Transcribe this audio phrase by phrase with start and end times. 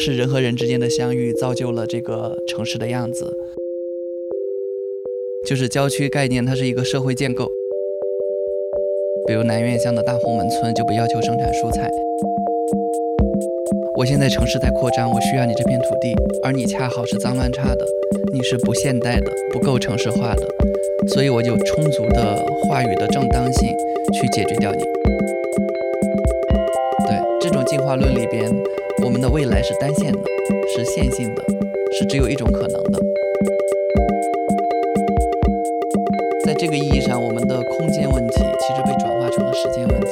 [0.00, 3.36] 是人和人之间的相遇造就了这个城市的样子。
[5.46, 7.46] 就是郊区概念，它是一个社会建构。
[9.26, 11.90] 比如南苑乡的大红门村就不要求生产蔬菜。
[13.98, 17.86] 我现在城市在扩张，我需要你这片土地，而你恰好是脏乱差的，
[18.32, 20.48] 你是不现代的，不够城市化的，
[21.08, 23.68] 所以我有充足的话语的正当性
[24.14, 24.82] 去解决掉你。
[27.06, 28.50] 对这种进化论里边，
[29.02, 30.18] 我们的未来是单线的，
[30.76, 31.42] 是线性的，
[31.98, 33.00] 是只有一种可能的。
[36.44, 40.09] 在这个意义上，我们的空间问题其实被转化成了时间问题。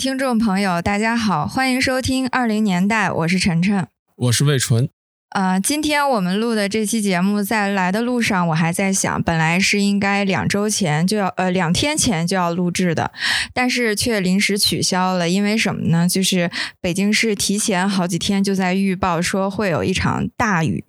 [0.00, 4.88] 听众朋友，大家好，欢迎收听二零年代，我是晨晨，我是魏纯。
[5.32, 13.12] 呃，今天我们录的这期节目，在来的路上，我还在想，本来是应该两周前就要，呃，两天前就要录制的，
[13.52, 16.08] 但是却临时取消了，因为什么呢？
[16.08, 20.82] 就是北京市提前好几天就在预报说会有一场大雨。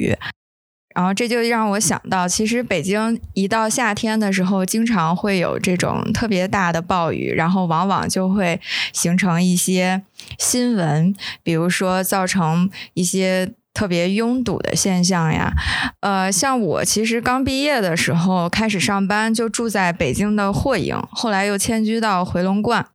[0.94, 8.60] 然后这就让我想到，其实北京一到夏天的时候，经常会有这种特别大的暴雨，然后往往就会
[8.94, 10.02] 形成一些
[10.38, 15.54] 新闻，比如说造成一些特别拥堵的现象呀。
[16.02, 22.86] 呃，像我其实刚毕业的时候开始上班，就住在北京的霍营，后来又迁居到回龙观。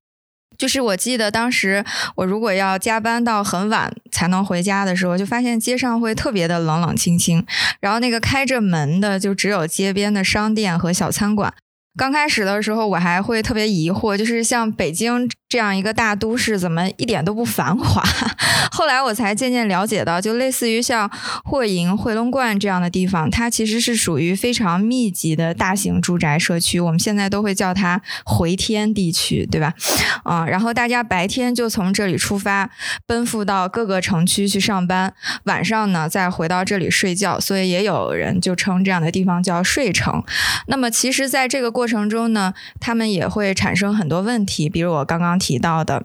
[0.59, 1.85] 就是我记得当时
[2.17, 7.45] 我如果要加班到很晚才能回家的时候，就发现街上会特别的冷冷清清，
[7.81, 11.53] 然后那个开着门的就只有街边的商店和小餐馆。
[11.99, 18.03] 刚开始的时候，我还会特别疑惑，就是像北京这样一个大都市，怎么一点都不繁华？
[18.73, 21.11] 后来我才渐渐了解到，就类似于像
[21.45, 26.81] 霍营、回龙观这样的地方，它其实是属于非常密集的大型住宅社区。
[26.81, 29.73] 我们现在都会叫它“回天地区”，对吧？
[30.25, 32.69] 嗯，然后大家白天就从这里出发，
[33.07, 35.15] 奔赴到各个城区去上班，
[35.45, 40.23] 晚上呢再回到这里睡觉，所以也有人就称这样的地方叫“睡城”。
[40.67, 46.05] 那么，其实，在这个过程中呢，他们也会产生很多问题，比如我刚刚提到的，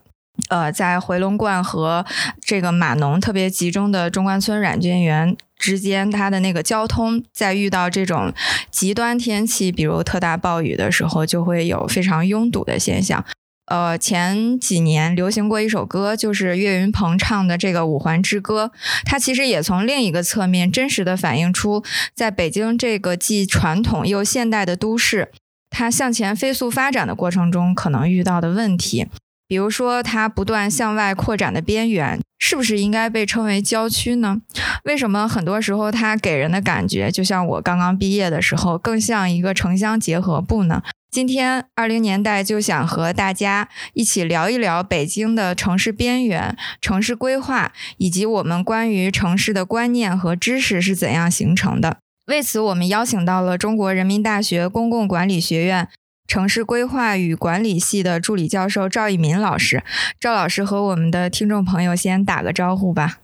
[0.49, 2.05] 呃，在回龙观和
[2.41, 8.33] 这个码农特别集中的中关村软件园之间，它的那个交通在遇到这种
[8.71, 13.23] 极端天气，比如特大暴雨的时候，就会有非常拥堵的现象。
[13.67, 18.69] 呃，前几年流行过一首歌，就是岳云鹏唱的这个《五环之歌》，
[19.05, 21.81] 它其实也从另一个侧面真实的反映出，
[22.13, 25.31] 在北京这个既传统又现代的都市。
[25.71, 29.07] 它向前飞速发展的过程中，可能遇到的问题，
[29.47, 34.41] 比如说它不断向外扩展的边缘，是不是应该被称为郊区呢？
[34.83, 40.83] 为什么很多时候它给人的感觉，就像我刚刚毕业的时候，更像一个城乡结合部呢？
[41.09, 51.97] 今天二零年代就想和大家一起聊一聊北京的城市边缘、城市规划，以及我们关于城市的观念和知识是怎样形成的。
[52.31, 55.89] 为此，我们邀请到了中国人民大学公共管理学院
[56.25, 59.83] 城市规划与管理系的助理教授赵一民老师。
[60.17, 63.19] 赵老师和我们的听众朋友先打个招呼吧。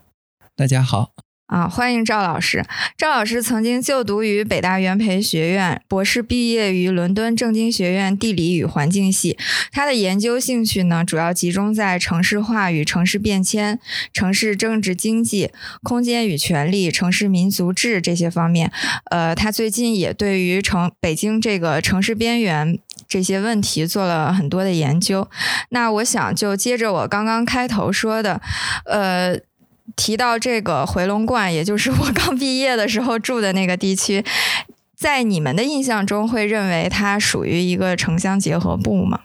[0.58, 1.14] 大家好。
[1.48, 2.66] 啊，欢迎赵老师。
[2.98, 9.38] 赵老师曾经就读于北大元培学院，博士毕业于伦敦政经学院地理与环境系。
[9.72, 13.80] 他的研究兴趣呢，主要集中在城市化与城市变迁、
[14.12, 15.52] 城市政治经济、
[15.84, 18.70] 空间与权力、城市民族志这些方面。
[19.10, 22.78] 呃，他最近也对于城北京这个城市边缘
[23.08, 25.30] 这些问题做了很多的研究。
[25.70, 28.42] 那我想就接着我刚刚开头说的，
[28.84, 29.40] 呃。
[29.96, 34.24] 提到这个回龙观，也就是我刚毕业的时候住的那个地区，
[34.96, 39.22] 在你们的印象中，会认为它属于一个城乡结合部吗？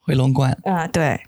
[0.00, 1.20] 回龙观啊，对，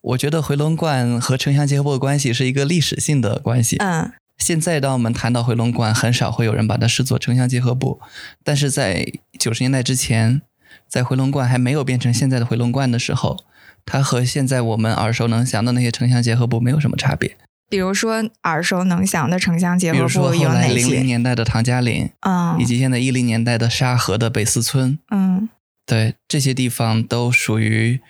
[0.00, 3.76] 我觉得回龙观和城乡结合部的关系是一个历史性的关系。
[3.78, 8.00] 嗯，现在当我们谈到回龙观，很少会有人把它视作城乡结合部，
[8.44, 9.04] 但是在
[9.38, 10.40] 九十年代之前，
[10.86, 13.38] 在回龙观还没有变成现在的回龙观的时候，
[13.84, 17.36] 它和现在我们耳熟能详的那些城乡结合部没有什么差别。
[17.68, 20.74] 比如说耳熟能详的城乡结合部有哪些？
[20.74, 25.48] 零零年代的唐家岭，嗯，以及现在一零年代的沙河的北四村，嗯，
[25.84, 28.00] 对，这些地方都属于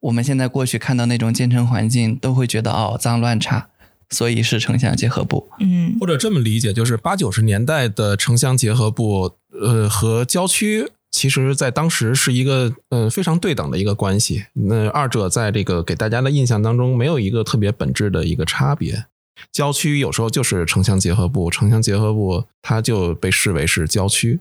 [0.00, 3.68] 我们现在过去看到那种建成环境，都会觉得哦脏乱差，
[4.10, 5.48] 所以是城乡结合部。
[5.58, 14.46] 嗯或者这么理解，就是八九十年代的城乡结合部，呃，和郊区其实在当时是一个呃非常对等的一个关系。
[14.54, 19.06] 那二者在这个给大家的印象当中，没有一个特别本质的一个差别。
[19.52, 24.40] 郊区有时候就是城乡结合部，城乡结合部它就被视为是郊区。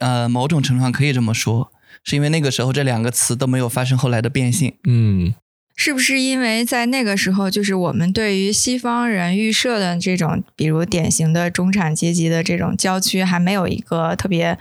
[0.00, 1.70] 呃，某种程度上可以这么说，
[2.02, 4.74] 是因为那个时候这两个词都没有发生后来的变性。
[4.88, 5.32] 嗯
[5.80, 14.58] 是不是因为在那个时候，就是我们对于西方人预设的这种，比如典型的中产阶级的这种郊区，还没有一个特别，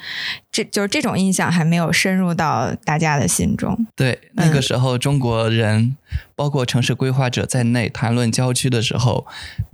[0.52, 3.88] 这就是这种印象还没有深入到大家的心中。
[3.96, 5.98] 对，那个时候中国人，
[6.36, 9.26] 包括城市规划者在内，谈论郊区的时候，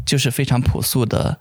[0.06, 1.40] 就是非常朴素的，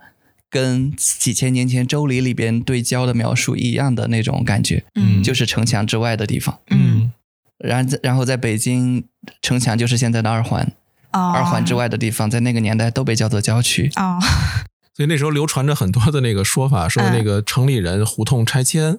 [0.50, 6.58] 跟几千年前《周礼》里边对郊的描述一样的那种感觉，嗯就是城墙之外的地方。
[6.70, 7.12] 嗯
[7.62, 9.04] 然然后在北京，
[9.40, 10.72] 城墙就是现在的二环，
[11.12, 13.90] 哦，二环之外的地方，在那个年代都被叫做郊区。
[13.96, 14.18] 哦，
[14.94, 18.98] 所以那时候流传着很多的那个说法，说那个城里人胡同拆迁。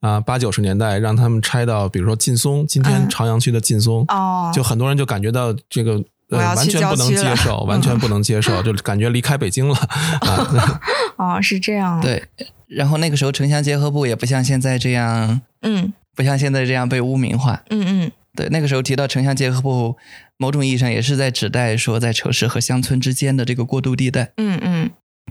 [0.00, 5.92] 啊，八九十年代让他们拆到，比如说劲松，今天嗯朝阳区的劲松，哦，就很多人就感觉到这个
[6.28, 9.74] 呃 完全不能接受，完全不能接受，就感觉离开北京了
[10.20, 10.80] 啊。
[11.16, 12.22] 哦，是这样。，对，
[12.66, 17.62] 然后那个时候城乡结合部也不像现在这样，嗯不像现在这样被污名化。
[17.70, 19.96] 嗯嗯对，那个时候提到城乡结合部，
[20.38, 24.32] 某种意义上也是在指代说在城市和乡村之间的这个过渡地带。
[24.36, 24.90] 嗯嗯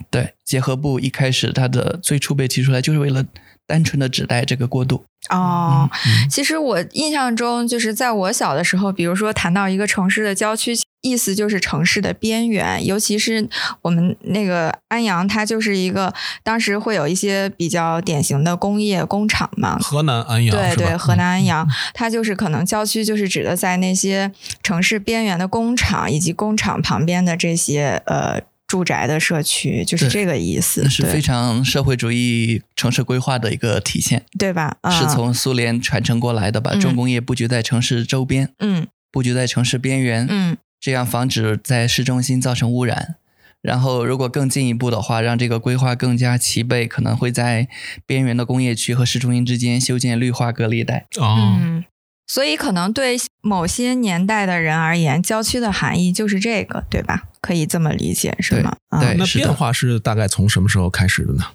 [0.10, 3.26] 对，结合部一开始它的最初被提出来，就是为了
[3.68, 5.04] 单纯的指代这个过渡。
[5.30, 13.48] 哦，嗯其实我印象中，就是在我小的时候，比如说谈到一个城市的郊区，意思就是城市的边缘，尤其是
[13.82, 16.12] 我们那个安阳，它就是一个
[16.44, 19.78] 当时会有一些比较典型的工业工厂嘛。
[19.80, 24.32] 河南安阳对对，河南安阳，它就是可能郊区，就是指的在那些
[24.64, 34.78] 城市边缘的工厂以及工厂旁边的这些呃住宅的社区，就是这个意思，那是非常社会主义城市规划的一个体现，对吧？
[34.82, 36.80] 啊是从苏联传承过来的，把嗯。
[36.80, 38.88] 重工业布局在城市周边，嗯。
[39.12, 43.16] 布局在城市边缘，嗯这样防止在市中心造成污染。
[43.62, 47.70] 然后，如果更进一步的话，让这个规划更加齐备，可能会在
[48.06, 51.06] 边缘的工业区和市中心之间修建绿化隔离带。
[51.18, 51.86] 哦，嗯，
[52.28, 57.30] 所以可能对某些年代的人而言，郊区的含义就是这个，对吧？
[57.40, 58.76] 可以这么理解，是吗？
[58.90, 61.46] 啊那对是的变化是大概从什么时候开始的呢？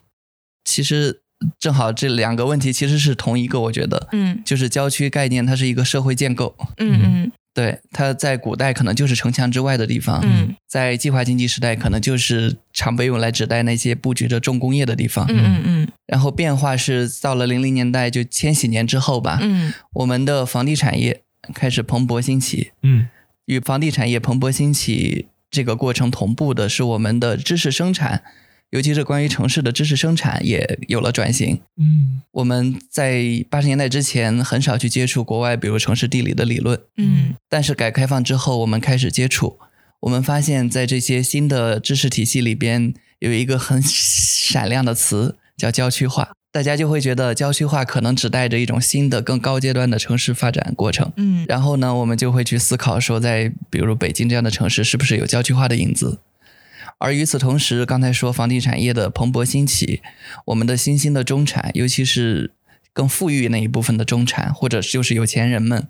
[0.64, 1.20] 其实，
[1.60, 6.56] 正好这两个问题其实是同一个，我觉得，嗯就是郊区概念，它是一个社会建构。
[6.78, 15.26] 嗯嗯对，它在古代可能就是城墙之外的地方，嗯在计划经济时代可能就是常被用来指代那些布局着重工业的地方。
[15.28, 21.22] 嗯嗯嗯然后变化是到了零零年代，就千禧年之后吧，嗯我们的房地产业
[21.54, 23.08] 开始蓬勃兴起，嗯
[23.46, 28.22] 与房地产业蓬勃兴起这个过程同步的是我们的知识生产，
[28.70, 31.60] 尤其是关于城市的知识生产也有了转型。
[31.76, 39.58] 嗯我们在八十年代之前很少去接触国外，比如城市地理的理论，嗯但是改革开放之后，我们开始接触，
[40.00, 46.30] 我们发现，在这些新的知识体系里边，有一个很 闪亮的词叫郊区化。
[46.50, 51.12] 大家就会觉得郊区化可能指代着一种新的、更高阶段的城市发展过程。
[51.16, 56.18] 嗯然后呢，我们就会去思考说，在比如北京这样的城市，是不是有郊区化的影子？
[56.98, 60.02] 而与此同时，刚才说房地产业的蓬勃兴起，
[60.46, 62.52] 我们的新兴的中产，尤其是
[62.92, 65.86] 更富裕那一部分的中产，或者就是有钱人们，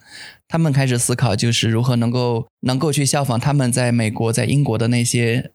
[0.46, 5.50] 他们开始思考，就是如何能够能够去效仿他们在美国、在英国的那些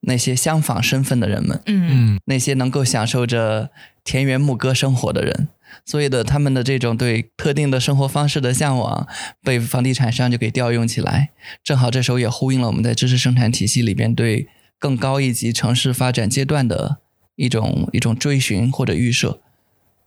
[0.00, 1.60] 那些相仿身份的人们。
[1.66, 3.70] 嗯嗯那些能够享受着
[4.02, 5.48] 田园牧歌生活的人，
[5.84, 9.06] 所以的他们的这种对特定的生活方式的向往，
[9.42, 11.28] 被房地产商就给调用起来。
[11.62, 16.98] 正好这时候也呼应了我们在知识生产体系里边对更高一级城市发展阶段的
[17.36, 19.40] 一种一种追寻或者预设。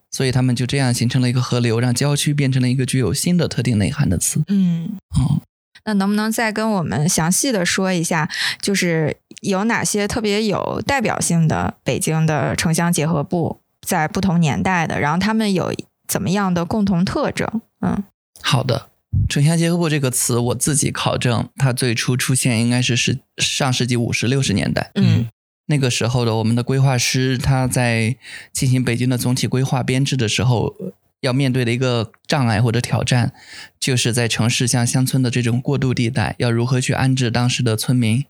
[0.10, 4.44] 所以他们就这样形成了一个河流，让郊区变成了一个具有新的特定内涵的词。
[4.50, 4.98] 嗯。
[5.18, 5.40] 嗯，
[5.86, 8.30] 那能不能再跟我们详细的说一下，
[8.62, 15.74] 就是有哪些特别有代表性的北京的城乡结合部，在不同年代的，然后他们有
[16.06, 17.62] 怎么样的共同特征？
[17.80, 18.04] 嗯
[18.42, 18.91] 好的。
[19.30, 24.92] 城乡结合部这个词，我自己考证，它最初出现应该是是上世纪五十六十年代。
[24.96, 25.28] 嗯
[25.68, 28.18] 那个时候的我们的规划师，他在
[28.52, 30.76] 进行北京的总体规划编制的时候，
[31.22, 33.32] 要面对的一个障碍或者挑战，
[33.80, 38.26] 就是在城市向乡村的这种过渡地带，要如何去安置当时的村民，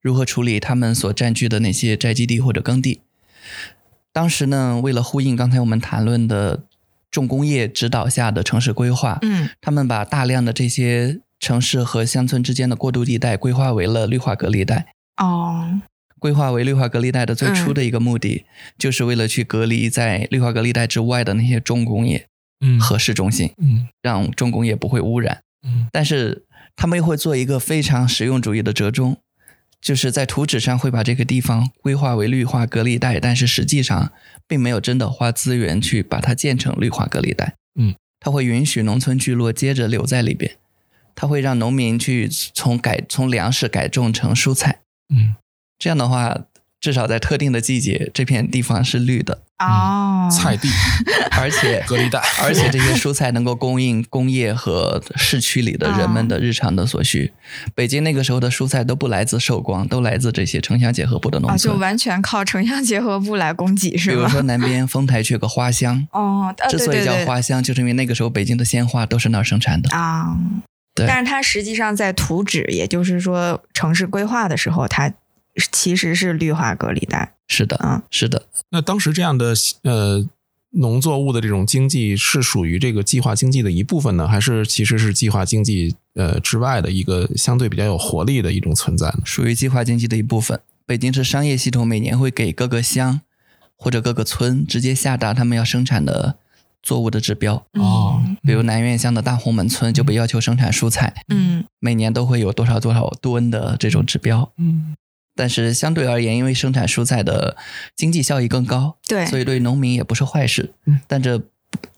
[0.00, 3.02] 如何处理他们所占据的那些宅基地或者耕地。
[4.10, 6.62] 当时呢，为了呼应刚才我们谈论的
[7.10, 9.48] 重工业指导下的城市规划，嗯。
[9.60, 14.86] 他们把大量的这些城市和乡村之间的过渡地带规划为了绿化隔离带。
[15.16, 15.80] 哦，
[16.18, 18.44] 规划为绿化隔离带的最初的一个目的，
[18.78, 22.26] 就是为了去隔离在绿化隔离带之外的那些重工业
[22.60, 22.78] 嗯。
[22.80, 23.88] 和市中心，嗯。
[24.02, 25.42] 让重工业不会污染。
[25.66, 25.88] 嗯。
[25.92, 26.44] 但是
[26.74, 29.16] 他们又会做一个非常实用主义的折中，
[29.80, 34.12] 就是在图纸上会把这个地方规划为绿化隔离带，但是实际上
[34.48, 37.54] 并没有真的花资源去把它建成绿化隔离带。
[37.80, 40.56] 嗯，它会允许农村聚落接着留在里边，
[41.14, 44.80] 它会让农民去从改从粮食改种成蔬菜。
[45.14, 45.36] 嗯，
[45.78, 46.46] 这样的话，
[46.86, 50.68] 至少在特定的季节，这片地方是绿的，哦，菜地
[51.36, 57.32] 而且隔离带， 而且这些蔬菜能够供应工业和市区里的人们的日常的所需。
[57.74, 61.74] 北京那个时候的蔬菜都不来自寿光，都来自这些城乡结合部的农啊，就。
[61.74, 64.16] 完全靠城乡结合部来供给比是比？
[64.16, 69.90] 如说南边丰台区有个花乡， 哦，啊之所以叫花乡，就是因为那个时候北京的鲜花都是那儿生产的。
[69.90, 70.36] 啊，
[70.94, 75.12] 对但是它实际上在图纸，也就是说城市规划的时候，它
[75.72, 77.34] 其实是绿化隔离带。
[77.48, 80.26] 是的，嗯是的，那当时这样的呃
[80.70, 89.20] 农作物的这种经济是属于这个计划经济的一部分呢，还是其实是计划经济呃之外的一个相对比较有活力的一种存在呢？
[89.24, 90.60] 属于计划经济的一部分。
[90.84, 93.20] 北京市商业系统每年会给各个乡
[93.76, 96.36] 或者各个村直接下达他们要生产的
[96.82, 97.54] 作物的指标。
[97.74, 104.52] 哦嗯比如南苑乡的大红门村就被要求生产蔬菜，嗯每年都会有多少多少吨的这种指标。
[104.58, 104.94] 嗯
[105.36, 107.56] 但是相对而言，因为生产蔬菜的
[107.94, 110.72] 经济效益更高，对，所以对农民也不是坏事。
[110.86, 111.40] 嗯但这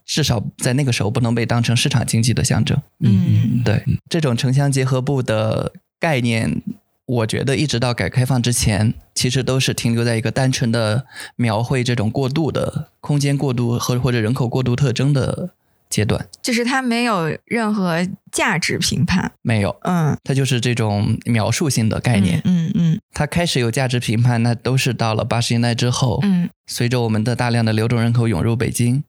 [0.04, 2.76] 至少在那个时候不能被当成市场经济的象征。
[3.00, 6.62] 嗯对，这种城乡结合部的概念，
[7.06, 15.50] 我觉得一直到改革开放之前，其实都是停留在一个单纯的描绘这种过渡的空间过渡和或者人口过渡特征的
[15.88, 19.32] 阶段，就是它没有任何价值评判。
[19.42, 19.74] 没有。
[19.82, 22.40] 嗯，它就是这种描述性的概念。
[22.44, 29.02] 嗯嗯它开始有价值评判，那都是到了八十年代之后，嗯随着我们的大量的流动人口涌入北京，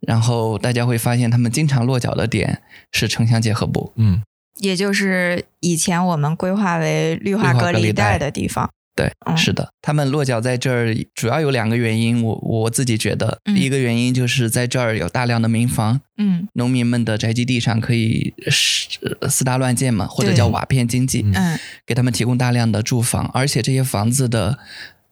[0.00, 3.92] 然后大家会发现他们经常落脚的点是城乡结合部。
[3.96, 4.22] 嗯
[4.58, 8.70] 也就是以前我们规划为绿化隔离带的地方。
[8.94, 9.36] 对，嗯。
[9.36, 13.56] 是的，他们落脚在这儿主要有两个原因，我我自己觉得，嗯。
[13.56, 16.48] 一个原因就是在这儿有大量的民房，嗯。
[16.54, 18.88] 农民们的宅基地上可以是
[19.20, 21.58] 呃私搭乱建嘛，或者叫瓦片经济，嗯嗯。
[21.86, 24.58] 给他们提供大量的住房，而且这些房子的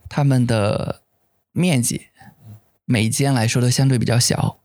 [0.09, 1.03] 他们的
[1.53, 2.03] 面积
[2.85, 4.59] 每间来说都相对比较小，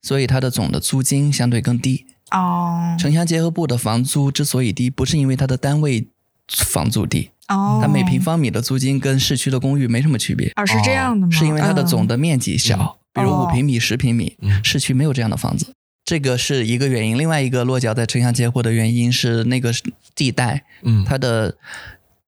[0.00, 2.06] 所以它的总的租金相对更低。
[2.30, 2.96] 哦。
[2.98, 6.06] 城乡结合部的房租之所以低，不是因为它的单位
[6.48, 11.32] 房租低，哦，它每平方米的租金跟市区的公寓没什么区别，哦是这样的吗？
[11.32, 13.46] 是因为它的总的的面积小，比如哦。
[13.48, 14.62] 五平米、十平米，嗯。
[14.64, 15.74] 市区没有这样的房子。
[16.04, 19.72] 这个是一个原因，另外一个落脚在城乡结合的原因是那个
[20.14, 21.04] 地带嗯。
[21.04, 21.56] 它的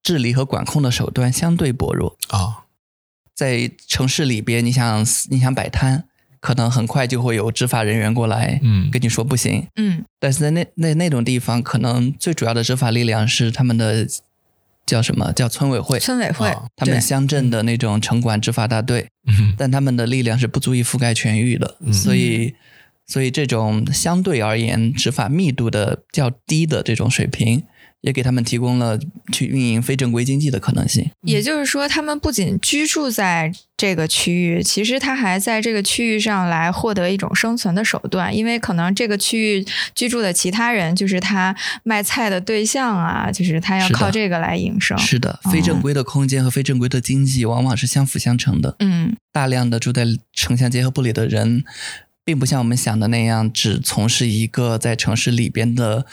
[0.02, 2.16] 治理和管控的手段相对薄弱。
[2.28, 2.64] 啊
[3.34, 6.04] 在城市里边，你想你想摆摊，
[6.38, 8.88] 可能很快就会有执法人员过来嗯。
[8.92, 9.66] 跟你说不行。
[9.74, 10.04] 嗯。
[10.20, 14.06] 但是在那那那种地方，可能最主要的执法力量是他们的
[14.86, 15.32] 叫什么？
[15.32, 21.92] 叫村委会，村委会啊他们乡镇的那种城管执法大队，嗯但他们的力量是不足以覆盖全域的，嗯。
[21.92, 22.54] 所以。
[23.06, 27.62] 所以，这种相对而言执法密度的较低的这种水平，
[28.04, 28.98] 也给他们提供了
[29.32, 31.10] 去运营非正规经济的可能性。
[31.22, 44.96] 也就是说，他们不仅居住在这个区域，其实他还在这个区域上来获得一种生存的手段，因为可能这个区域居住的其他人就是他卖菜的对象啊，就是他要靠这个来营生。
[44.98, 48.76] 是的，非正规的空间和非正规的经济往往是相辅相成的。
[48.80, 51.64] 嗯大量的住在城乡结合部里的人，
[52.24, 56.06] 并不像我们想的那样，只从事一个在城市里边的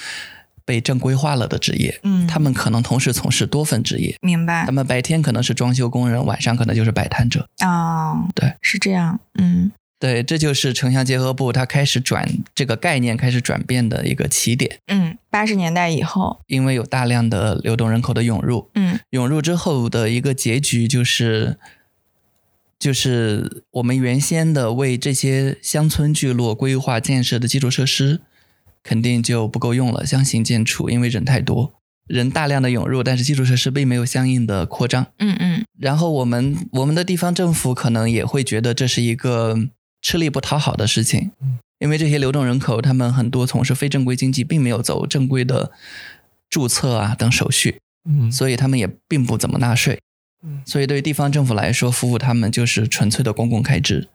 [0.71, 1.99] 被正规化了的职业。
[2.03, 7.45] 嗯，他们可能同时从事多份职业，明白他们白天可能是装修工人，晚上可能就是摆摊者。
[7.65, 9.19] 哦、对，是这样。
[9.37, 21.57] 嗯对，这就是城乡结合部它开始转这个概念开始转变的一个起点，嗯，八十年代以后，因为有大量的流动人口的涌入，嗯涌入之后的一个结局就是，
[22.79, 28.21] 就是我们原先的为这些乡村聚落规划建设的基础设施，
[28.83, 31.73] 肯定就不够用了，相形见绌，因为人太多，
[32.07, 35.07] 人大量的涌入，但是基础设施并没有相应的扩张。
[35.19, 39.57] 嗯嗯然后我们我们的地方政府可能也会觉得这是一个
[40.01, 45.71] 吃力不讨好的事情嗯，因为这些流动人口，他们很多从事非正规经济，并没有走正规的
[46.49, 49.99] 注册啊等手续，嗯所以他们也并不怎么纳税
[50.43, 50.61] 嗯。
[50.65, 54.07] 所以对于地方政府来说，服务他们就是纯粹的公共开支。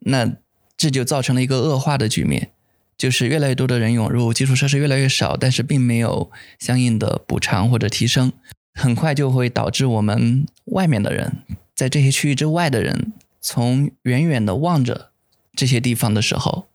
[0.00, 0.32] 那
[0.76, 2.50] 这就造成了一个恶化的局面，
[2.96, 8.32] 就是越来越多的人涌入，基础设施越来越少，但是并没有相应的补偿或者提升，
[8.74, 11.38] 很快就会导致我们外面的人，
[11.74, 15.10] 在这些区域之外的人，从远远的望着
[15.54, 16.66] 这些地方的时候，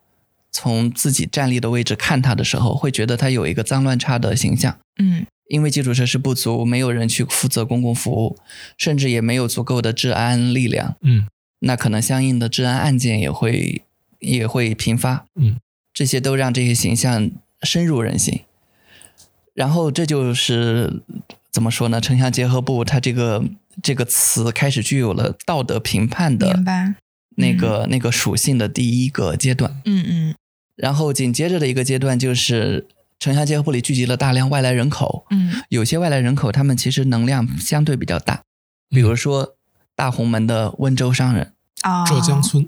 [0.52, 4.78] 从自己站立的位置看它的时候，会觉得它有一个脏乱差的形象。
[5.00, 8.38] 嗯因为基础设施不足，没有人去负责公共服务，
[8.78, 11.26] 甚至也没有足够的治安力量，嗯
[11.62, 13.82] 那可能相应的治安案件也会
[14.20, 15.26] 也会频发。
[15.34, 15.58] 嗯，
[16.00, 17.29] 这些都让这些形象
[17.63, 18.39] 深入人心。
[19.53, 21.03] 然后这就是
[21.51, 22.00] 怎么说呢？
[22.00, 23.44] 城乡结合部它这个
[23.84, 26.58] 这个词开始具有了道德评判的。
[27.36, 29.82] 那个、那个属性的第一个阶段。
[29.84, 30.36] 嗯嗯
[30.77, 32.88] 然后紧接着的一个阶段就是
[33.20, 38.41] 城乡结合部里聚集了大量外来人口，嗯有些外来人口他们其实能量相对比较大，
[38.89, 39.58] 比如说
[39.98, 41.51] 大红门的温州商人，
[41.82, 42.65] 啊，浙江村，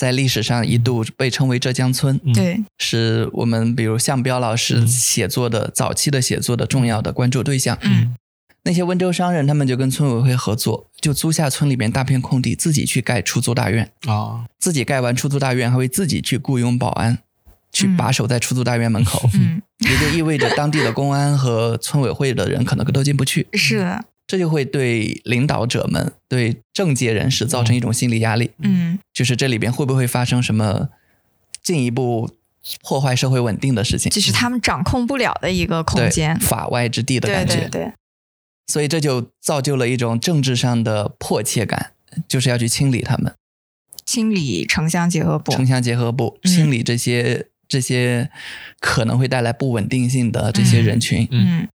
[0.00, 2.32] 在历史上一度被称为浙江村，嗯。
[2.32, 4.88] 对，是我们比如向彪老师嗯。
[4.88, 7.76] 写作的、早期的写作的重要的关注对象。
[7.82, 8.16] 嗯。
[8.62, 17.18] 那些温州商人他们就跟村委会合作，就租下村里面大片空地，自己去盖出租大院，啊，自己盖完出租大院还会自己去雇佣保安。
[17.72, 23.46] 去嗯把守在出租大院门口，嗯，也就意味着当地的公安和村委会的人可能都进不去。
[23.52, 23.78] 是。
[23.78, 30.88] 的，这就会对领导者们、对政界人士造成一种心理压力，嗯就是这里边会不会发生什么
[31.64, 32.30] 进一步
[32.80, 34.08] 破坏社会稳定的事情？
[34.08, 36.38] 这是他们掌控不了的一个空间。
[36.38, 37.56] 法外之地的感觉。
[37.62, 37.92] 对对，
[38.68, 41.90] 所以这就造就了一种政治上的迫切感，
[42.28, 43.34] 就是要去清理他们，
[44.06, 45.50] 清理城乡结合部。
[45.50, 48.30] 城乡结合部，嗯清理这些、这些
[48.78, 51.26] 可能会带来不稳定性的这些人群。
[51.32, 51.66] 嗯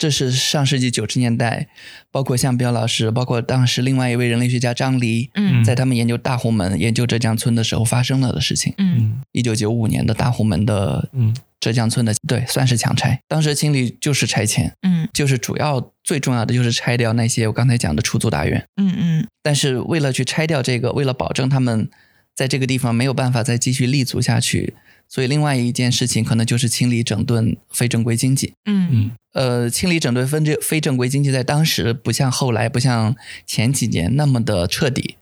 [0.00, 1.68] 这是上世纪九十年代，
[2.10, 8.72] 包括像彪老师，包括当时另外一位人类学家张黎，嗯在他们研究大红门、研究浙江村的时候发生了的事情。
[8.78, 13.20] 嗯嗯一九九五年的大红门的嗯浙江村的，对，算是强拆。
[13.28, 18.66] 当时清理就是拆迁，嗯就是主要最重要的就是拆掉那些我刚才讲的出租大院。
[18.80, 21.90] 嗯嗯但是为了去拆掉这个，为了保证他们
[22.34, 24.72] 在这个地方没有办法再继续立足下去，
[25.10, 28.54] 所以另外一件事情可能就是清理整顿非正规经济。
[28.64, 35.16] 嗯嗯呃，清理整顿非正非正规经济，在当时不像后来，不像前几年那么的彻底。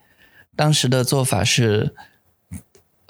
[0.54, 1.94] 当时的做法是，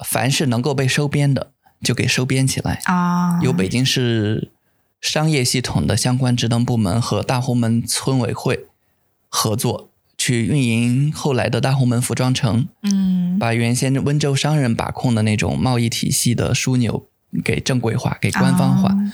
[0.04, 1.50] 凡是能够被收编的，
[1.82, 2.80] 就给收编起来。
[2.84, 4.52] 啊，由北京市
[5.00, 8.66] 商业系统的相关职能部门和大红门村委会
[9.28, 9.87] 合作，
[10.18, 17.08] 去运营后来的大红门服装城，嗯把原先温州商人把控的那种贸易体系的枢纽
[17.42, 18.90] 给正规化、给官方化。
[18.90, 19.12] 啊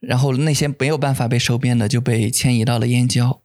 [0.00, 3.42] 然后那些没有办法被收编的就被迁移到了燕郊，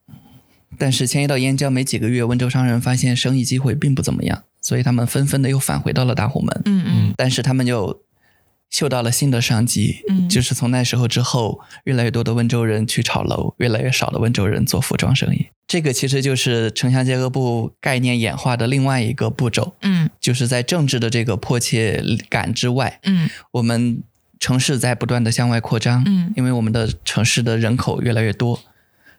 [0.77, 6.61] 但是迁移到燕郊没几个月，温州商人发现生意机会并不怎么样，所以他们纷纷的又返回到了大红门。
[6.63, 8.04] 嗯嗯但是他们就
[8.69, 10.27] 嗅到了新的商机，嗯。
[10.27, 15.47] 就是从那时候之后，越来越多的温州人去炒楼，越来越少的温州人做服装生意。
[15.67, 20.09] 这个其实就是城乡结合部概念演化的另外一个步骤，嗯。
[20.19, 23.29] 就是在政治的这个迫切感之外，嗯。
[23.51, 24.01] 我们
[24.39, 26.33] 城市在不断的向外扩张，嗯。
[26.35, 28.59] 因为我们的城市的人口越来越多，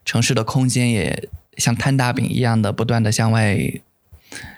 [0.05, 3.59] 城市的空间也像摊大饼一样的不断的向外，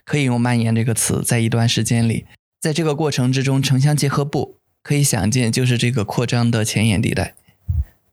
[0.05, 2.27] 可以用蔓延这个词，在一段时间里，
[2.61, 4.57] 在这个过程之中，城乡结合部
[4.89, 7.35] 可以想见就是这个扩张的前沿地带，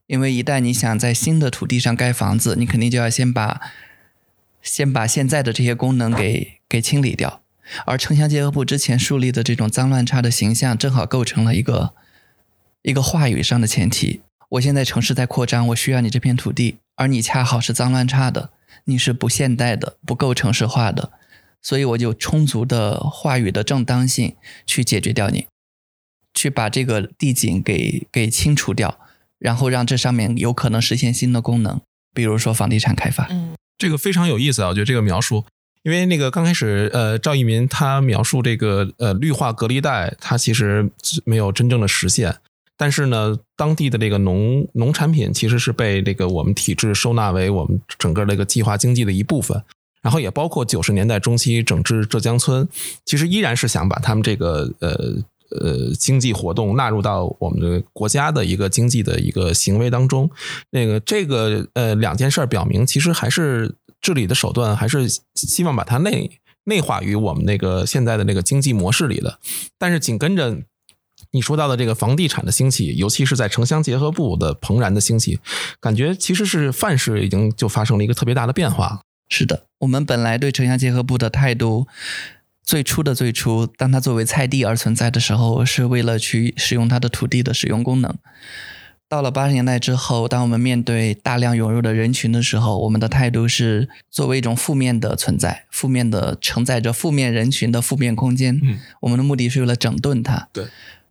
[0.06, 3.62] 因为一旦你想在新的土地上盖房子，你肯定就要先把
[4.60, 7.40] 先把现在的这些功能给给清理掉，
[7.86, 11.94] 而城乡结合部之前树立的这种脏乱差的形象，正好构成了一个
[12.82, 14.20] 一个话语上的前提。
[14.50, 18.50] 我现在城市在扩张，我需要你这片土地，而你恰好是脏乱差的，
[18.84, 21.12] 你是不现代的，不够城市化的，
[21.62, 24.36] 所以我就充足的话语的正当性
[24.66, 25.46] 去解决掉你，
[26.36, 28.96] 去把这个地景给给清除掉，
[29.40, 31.80] 然后让这上面有可能实现新的功能，
[32.14, 33.26] 比如说房地产开发。
[33.30, 35.44] 嗯这个非常有意思啊，我觉得这个描述，
[35.82, 40.90] 因为那个刚开始，呃，赵一民他描述这个呃绿化隔离带，它其实
[41.26, 42.36] 没有真正的实现，
[42.78, 49.62] 但是呢，当地的这个农农产品其实是被这个我们体制收纳为我们整个这个计划经济的一部分，
[50.00, 52.66] 然后也包括九十年代中期整治浙江村，
[53.04, 55.16] 其实依然是想把他们这个呃。
[55.50, 60.30] 呃，经济活动纳入到我们的国家的一个经济的一个行为当中，
[60.70, 66.30] 那个这个呃两件事儿表明，其实还是治理的手段，还是希望把它内
[66.64, 69.38] 内化于我们那个现在的那个经济模式里的。
[69.78, 70.58] 但是紧跟着
[71.30, 75.40] 你说到的这个房地产的兴起，尤其是在城乡结合部的蓬然的兴起，
[75.80, 79.00] 感觉其实是范式已经就发生了一个特别大的变化。
[79.28, 81.88] 是的，我们本来对城乡结合部的态度，
[82.66, 88.12] 最初的最初，当它作为菜地而存在的时候，是为了去使用它的土地的使用功能。
[89.08, 98.58] 到了八十年代之后，当我们面对大量涌入的人群的时候，我们的态度是作为一种负面的存在，负面的承载着负面人群的负面空间。
[98.60, 100.48] 嗯，我们的目的是为了整顿它。
[100.52, 100.66] 对。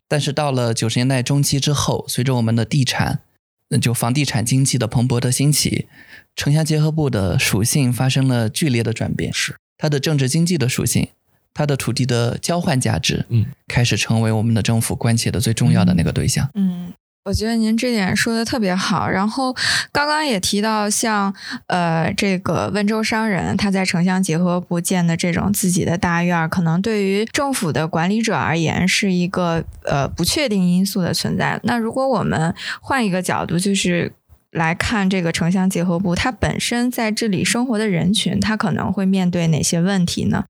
[0.10, 3.22] 但是到了九十年代中期之后，随着我们的地产，
[3.70, 5.88] 那就房地产经济的蓬勃的兴起，
[6.36, 9.32] 城乡结合部的属性发生了剧烈的转变。
[9.32, 11.08] 是它的政治经济的属性，
[11.56, 16.48] 它的土地的交换价值，嗯，开始成为我们的政府关切的最重要的那个对象。
[16.54, 19.08] 嗯，我觉得您这点说的特别好。
[19.10, 19.56] 然后
[19.92, 21.34] 刚刚也提到，像
[21.68, 31.58] 呃这个温州商人他在城乡结合部建的这种自己的大院儿，可能对于政府的管理者而言是一个呃不确定因素的存在。
[31.64, 34.12] 那如果我们换一个角度，就是
[34.52, 40.44] 来看这个城乡结合部，它本身在这里生活的人群，他可能会面对哪些问题呢？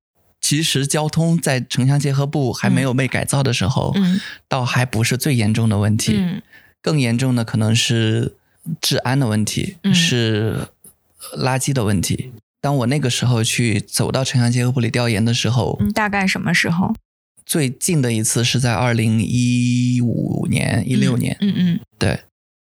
[0.45, 6.13] 其实交通在城乡结合部还没有被改造的时候，嗯倒还不是最严重的问题。
[6.15, 6.39] 嗯
[6.83, 8.35] 更严重的可能是
[8.79, 10.67] 治安的问题，嗯是
[11.35, 12.31] 垃圾的问题。
[12.61, 16.93] 当我那个时候去走到城乡结合部里调研的时候，嗯，大概什么时候？
[17.43, 21.35] 最近的一次是在二零一五年、一六年。
[21.41, 22.19] 嗯嗯对，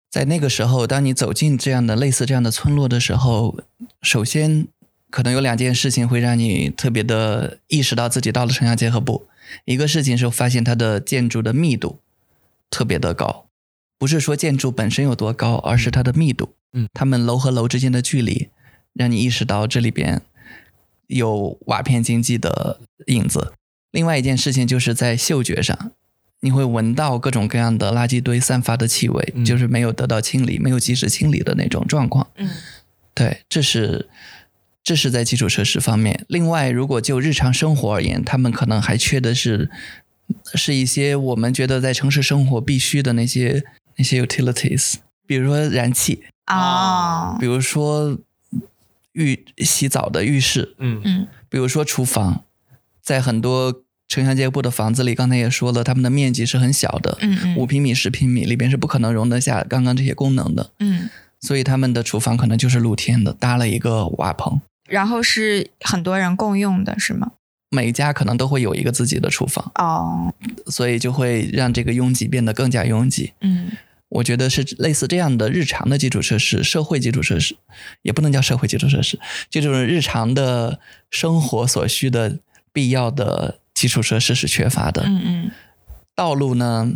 [0.08, 3.58] 在那个时候，当你走进这样的类似这样的村落的时候，
[4.02, 4.68] 首先
[5.12, 9.28] 可能有两件事情会让你特别的意识到自己到了城乡结合部。
[9.66, 11.98] 一个事情是发现它的建筑的密度
[12.70, 13.46] 特别的高，
[13.98, 16.54] 不是说建筑本身有多高，而是它的密度。
[16.72, 18.48] 嗯，它们楼和楼之间的距离，
[18.94, 20.22] 让你意识到这里边
[21.08, 23.52] 有瓦片经济的影子。
[23.90, 25.92] 另外一件事情就是在嗅觉上，
[26.40, 32.26] 你会闻到各种各样的垃圾堆散发的气味，嗯就是没有得到清理、没有及时清理的那种状况。
[32.36, 32.48] 嗯
[33.14, 34.08] 对，这是
[34.82, 36.24] 这是在基础设施方面。
[36.28, 39.70] 另外，如果就日常生活而言，他们可能还缺的是
[40.54, 43.64] 是一些我们觉得在城市生活必须的那些
[43.96, 44.94] 那些 utilities，
[45.26, 48.18] 比如说燃气，啊比如说
[49.12, 51.26] 浴洗澡的浴室，嗯嗯。
[51.48, 52.44] 比如说厨房，
[53.02, 67.32] 在很多城乡结合部的房子里，刚才也说了，他们的面积是很小的，嗯嗯五平米、十平米里边是不可能容得下刚刚这些功能的，嗯，所以他们的厨房可能就是露天的，搭了一个瓦棚，然后是很多人共用的，是吗？
[67.70, 70.34] 每家可能都会有一个自己的厨房，哦，
[70.66, 73.32] 所以就会让这个拥挤变得更加拥挤。
[73.40, 73.70] 嗯
[74.10, 77.56] 我觉得是类似这样的日常的基础设施，社会基础设施，
[78.02, 79.18] 也不能叫社会基础设施，
[79.48, 82.38] 这种日常的生活所需的
[82.74, 85.04] 必要的基础设施是缺乏的。
[85.06, 85.50] 嗯嗯
[86.14, 86.92] 道路呢，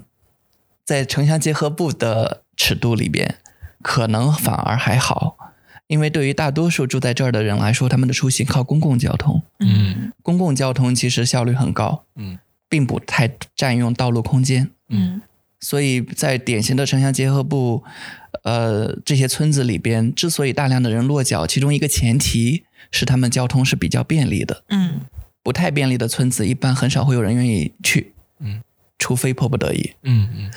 [0.85, 3.37] 在城乡结合部的尺度里边，
[3.81, 5.46] 可能反而还好，
[5.87, 14.71] 因为对于大多数住在这儿的人来说，他们的出行靠公共交通，嗯公共交通其实效率很高，嗯并不太占用道路空间。
[14.89, 15.21] 嗯
[15.61, 17.83] 所以在典型的城乡结合部，
[18.45, 24.65] 呃，这些村子里边，之所以大量的人落脚，其中一个前提是他们交通是比较便利的。
[24.69, 25.01] 嗯
[25.43, 28.61] 不太便利的村子，一般很少会有人愿意去，嗯，
[28.99, 29.93] 除非迫不得已。
[30.03, 30.51] 嗯嗯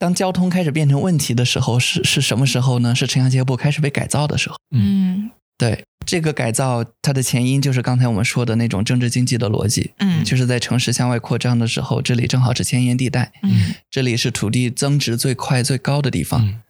[0.00, 2.94] 当交通开始变成问题的时候，是是什么时候呢？
[2.94, 4.56] 是城乡结合部开始被改造的时候。
[4.70, 16.62] 嗯对这个改造，它的前因就是刚才我们说的那种政治经济的逻辑，嗯就是在城市向外扩张的时候，这里正好是前沿地带，嗯这里是土地增值最快最高的地方，嗯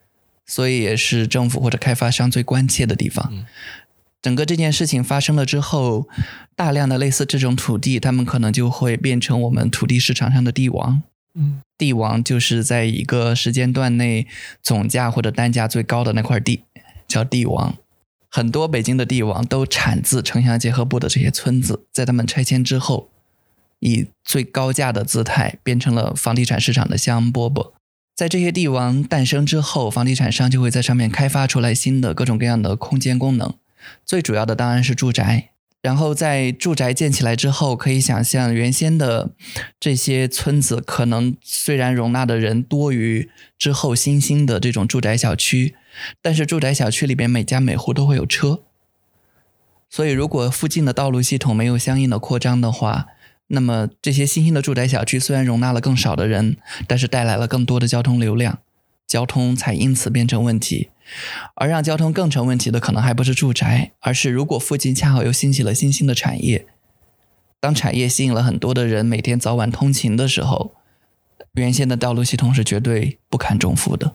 [0.45, 3.29] 所以也是政府或者开发商最关切的地方。
[3.31, 3.47] 嗯
[4.21, 6.07] 整个这件事情发生了之后，
[6.55, 11.01] 大量的类似这种土地，他们可能就会变成我们土地市场上的地王。
[11.35, 14.27] 嗯地王就是在一个时间段内
[14.62, 16.64] 总价或者单价最高的那块地，
[17.09, 17.77] 叫帝王。
[18.29, 23.11] 很多北京的帝王都产自城乡结合部的这些村子，在他们拆迁之后，
[23.81, 27.73] 以最高价的姿态变成了房地产市场的香饽饽。
[28.14, 33.55] 在这些帝王诞生之后，房地产商就会在上面开发出来新的各种各样的空间功能，
[34.05, 35.50] 最主要的当然是住宅。
[35.83, 39.31] 然后在住宅建起来之后，可以想象原先的
[39.79, 45.75] 这些村子可能虽然容纳的人多于之后新兴的这种住宅小区，
[46.21, 48.61] 但是住宅小区里边每家每户都会有车，
[49.88, 53.07] 所以如果附近的道路系统没有相应的扩张的话，
[53.47, 58.59] 那么这些新兴的住宅小区虽然容纳了更少的人，但是带来了更多的交通流量，
[59.11, 60.90] 交通才因此变成问题。
[61.57, 66.66] 而让交通更成问题的，可能还不是住宅，而是如果附近恰好又兴起了新兴的产业，
[67.59, 70.77] 当产业吸引了很多的人每天早晚通勤的时候，
[71.55, 74.14] 原先的道路系统是绝对不堪重负的。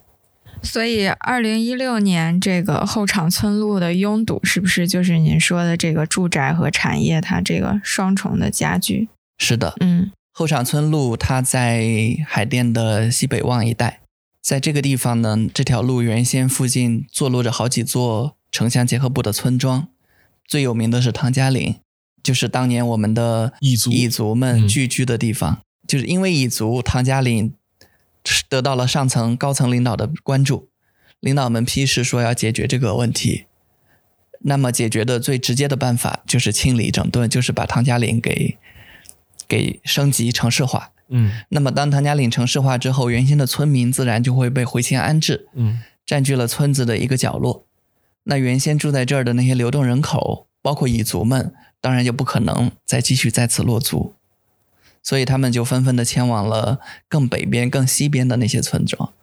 [0.63, 9.10] 所以，二零一六年这个后场村路的拥堵，是不是就是您说的这个住宅和产业它这个双重的加剧？
[9.38, 11.84] 是的，嗯后场村路它在
[12.25, 13.99] 海淀的西北旺一带，
[14.45, 19.88] 在这个地方呢，这条路原先附近坐落着好几座城乡结合部的村庄，
[20.47, 21.77] 最有名的是唐家岭，
[22.21, 25.63] 就是当年我们的彝族彝族们嗯聚居的地方。
[25.88, 27.55] 就是因为彝族，唐家岭
[28.47, 30.69] 得到了上层高层领导的关注，
[31.19, 33.45] 领导们批示说要解决这个问题。
[34.41, 38.60] 那么解决的最直接的办法就是清理整顿，就是把唐家岭给
[39.47, 40.91] 给升级城市化。
[41.10, 47.65] 嗯那么当唐家岭城市化之后，原先的村民自然就会被回迁安置，嗯占据了村子的一个角落。
[48.24, 54.15] 那原先住在这儿的那些流动人口，包括彝族们，当然就不可能再继续在此落足，
[55.04, 59.13] 所以他们就纷纷的迁往了更北边、更西边的那些村庄。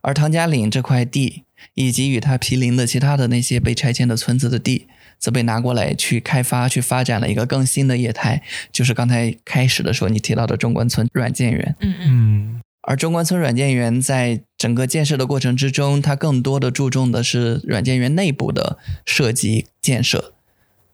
[0.00, 4.86] 而唐家岭这块地，以及与它毗邻的其他的那些被拆迁的村子的地，
[5.18, 11.76] 则被拿过来去开发、去发展了一个更新的业态，就是刚才开始的时候你提到的中关村软件园。
[11.80, 20.32] 嗯嗯嗯而中关村软件园在整个建设的过程之中，它更多的注重的是软件园内部的设计建设。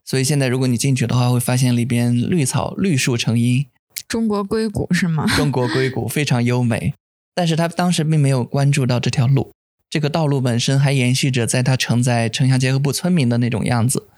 [0.04, 3.66] 所以现在如果你进去的话，会发现里边绿草绿树成荫，
[4.08, 5.24] 中国硅谷是吗？
[5.37, 6.94] 中国硅谷非常优美。
[7.37, 9.52] 但是他当时并没有关注到这条路，
[9.94, 14.09] 这个道路本身还延续着在它承载城乡结合部村民的那种样子。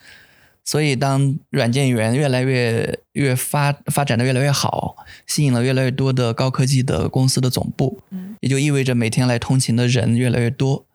[0.64, 10.86] 所以，当软件园越来越越发发展的越来越好，吸引了越来越多的高科技的公司的总部，嗯也就意味着每天来通勤的人越来越多，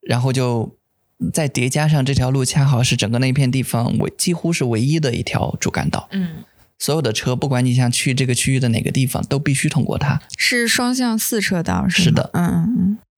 [0.00, 0.74] 然后就
[1.30, 6.42] 再叠加上这条路恰好是整个那片地方唯几乎是唯一的一条主干道，嗯，
[6.78, 10.20] 所有的车不管你想去这个区域的哪个地方，都必须通过它。
[10.36, 12.04] 是双向四车道是吗？
[12.04, 12.73] 是的嗯嗯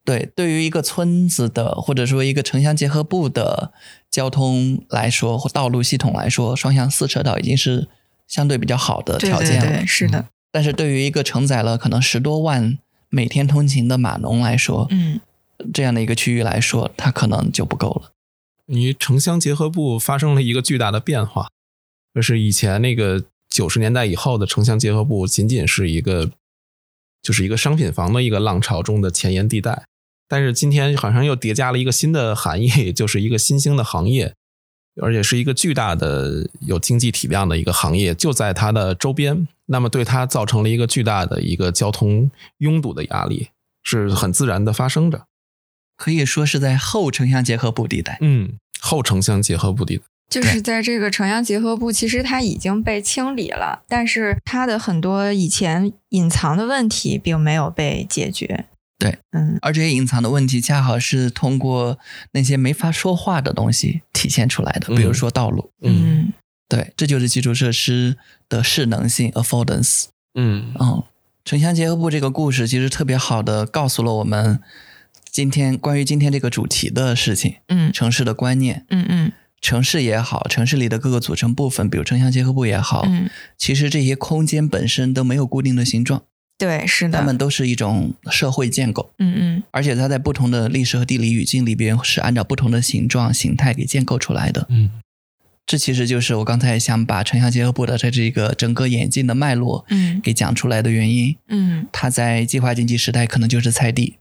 [0.06, 3.72] 对，对于一个村子的或者说一个城乡结合部的
[4.08, 7.88] 交通来说，或道路系统来说，双向四车道已经是
[8.28, 9.68] 相对比较好的条件了。
[9.68, 15.20] 对对，是的，但是对于一个承载了可能十多万每天通勤的码农来说，嗯
[15.74, 18.12] 这样的一个区域来说，它可能就不够了。
[18.66, 21.48] 你城乡结合部发生了一个巨大的变化，
[22.14, 26.30] 就是以前那个九十年代以后的城乡结合部仅仅是一个，
[27.22, 29.84] 就是一个商品房的一个浪潮中的前沿地带，
[30.28, 34.34] 但是今天好像又叠加了一个新的含义， 就是一个新兴的行业，
[35.00, 43.48] 而且是一个巨大的有经济体量的一个行业，就在它的周边，那么对它造成了一个巨大的一个交通拥堵的压力，
[43.82, 45.26] 是很自然的发生着。
[45.96, 48.18] 可以说是在后城乡结合部地带。
[48.20, 50.02] 嗯，后城乡结合部地带。
[50.28, 58.66] 就是在这个城乡结合部，其实它已经被清理了，但是它的很多以前隐藏的问题并没有被解决。
[58.98, 59.58] 对，嗯。
[59.62, 61.98] 而这些隐藏的问题，恰好是通过
[62.32, 65.70] 那些没法说话的东西体现出来的，比如说道路。
[65.82, 66.32] 嗯。
[66.68, 68.16] 对，这就是基础设施
[68.48, 70.06] 的势能性 （affordance）。
[70.34, 70.74] 嗯。
[70.80, 71.02] 嗯，
[71.44, 74.60] 城乡结合部这个故事其实特别好的告诉了我们
[75.30, 77.92] 今天关于今天这个主题的事情，嗯。
[77.92, 78.84] 城市的观念。
[78.90, 79.32] 嗯嗯。
[79.62, 86.22] 城市也好，城市里的各个组成部分，比如城乡结合部也好，嗯，其实这些空间本身都没有固定的形状，
[86.58, 89.62] 对，是的，他们都是一种社会建构，嗯嗯。
[89.70, 94.66] 而且它在不同的历史和地理语境里边是按照不同的形状、形态给建构出来的。
[94.70, 94.90] 嗯。
[95.66, 100.20] 这其实就是我刚才想把城乡结合部的在这个整个演进的脉络嗯。
[100.22, 101.36] 给讲出来的原因。
[101.48, 101.86] 嗯。
[101.92, 104.16] 它在计划经济时代可能就是菜地，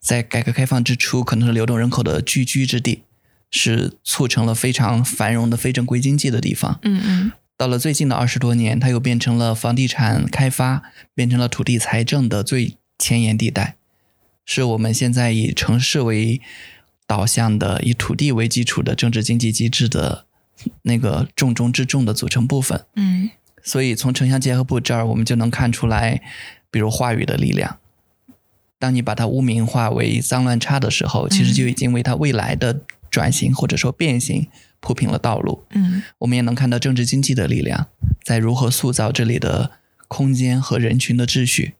[0.00, 3.02] 在改革开放之初可能是流动人口的聚居之地，
[3.50, 6.78] 是促成了非常繁荣的非正规经济的地方。
[6.82, 10.82] 嗯嗯到了最近的二十多年，它又变成了房地产开发，
[11.14, 13.76] 变成了土地财政的最前沿地带，
[14.44, 16.40] 是我们现在以城市为
[17.06, 20.26] 导向的、以土地为基础的政治经济机制的
[20.82, 22.84] 那个重中之重的组成部分。
[22.96, 23.30] 嗯
[23.62, 26.20] 所以从城乡结合部这儿，我们就能看出来，
[26.70, 27.78] 比如话语的力量。
[28.78, 34.46] 当你把它污名化为脏乱差的时候，其实就已经为它未来的转型或者说变形
[34.84, 35.64] 铺平了道路。
[35.70, 37.86] 嗯我们也能看到政治经济的力量
[38.22, 39.70] 在如何塑造这里的
[40.08, 41.72] 空间和人群的秩序。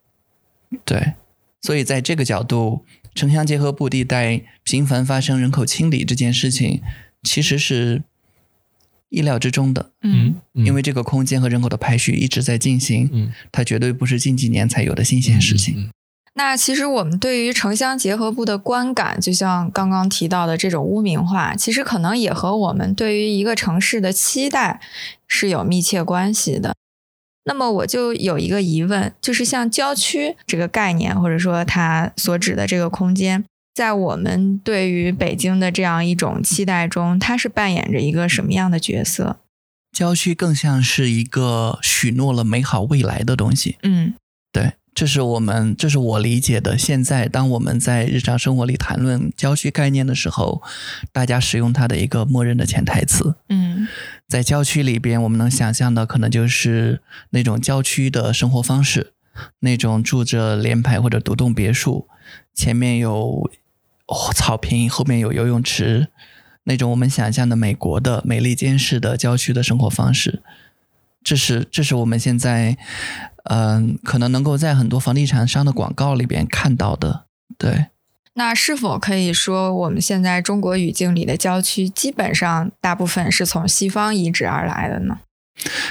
[0.87, 1.12] 对，
[1.61, 6.81] 所以在这个角度，城乡结合部地带频繁发生人口清理这件事情，
[7.23, 8.03] 其实是
[9.11, 15.75] 意料之中的，嗯嗯，因为这个空间和人口的排序一直在进行，嗯它绝对不是近几年才有的新鲜事情。
[15.77, 15.90] 嗯
[16.37, 24.81] 那其实我们对于城乡结合部的观感，就像刚刚提到的这种污名化，其实可能也和我们对于一个城市的期待
[25.29, 26.75] 是有密切关系的。
[27.44, 39.37] 那么我就有一个疑问，就是像郊区这个概念，或者说它所指的这个空间，在我们对于北京的这样一种期待中，它是扮演着一个什么样的角色？
[39.92, 43.77] 郊区更像是一个许诺了美好未来的东西。
[43.83, 44.24] 嗯对，
[44.95, 46.79] 这是我们，这是我理解的。
[46.79, 50.63] 现在，当我们在日常生活里谈论郊区概念的时候，
[51.13, 53.35] 大家使用它的一个默认的潜台词。
[53.49, 53.89] 嗯
[54.29, 59.13] 在郊区里边，我们能想象的可能就是那种郊区的生活方式，
[59.61, 62.09] 那种住着联排或者独栋别墅，
[62.55, 63.51] 前面有
[64.07, 66.09] 哦草坪，后面有游泳池，
[66.65, 70.43] 那种我们想象的美国的美利坚式的郊区的生活方式。
[71.25, 72.77] 这是这是我们现在，
[73.51, 77.25] 嗯、可能能够在很多房地产商的广告里边看到的。
[77.59, 77.87] 对，
[78.35, 85.19] 那是否可以说，我们现在中国语境里的郊区，基本上大部分是从西方移植而来的呢？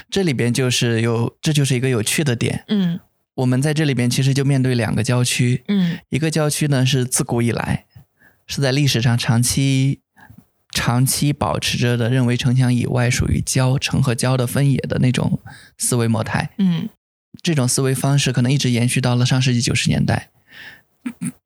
[0.10, 2.64] 这里边就是有，这就是一个有趣的点。
[2.68, 3.00] 嗯
[3.36, 7.86] 我们在这里边其实就面对两个郊区，嗯一个郊区呢是自古以来
[8.46, 10.02] 是在历史上长期
[10.74, 15.40] 长期保持着的，认为城墙以外属于郊，城和郊的分野的那种
[15.78, 16.50] 思维模态。
[16.58, 16.90] 嗯
[17.42, 20.30] 这种思维方式可能一直延续到了上世纪九十年代，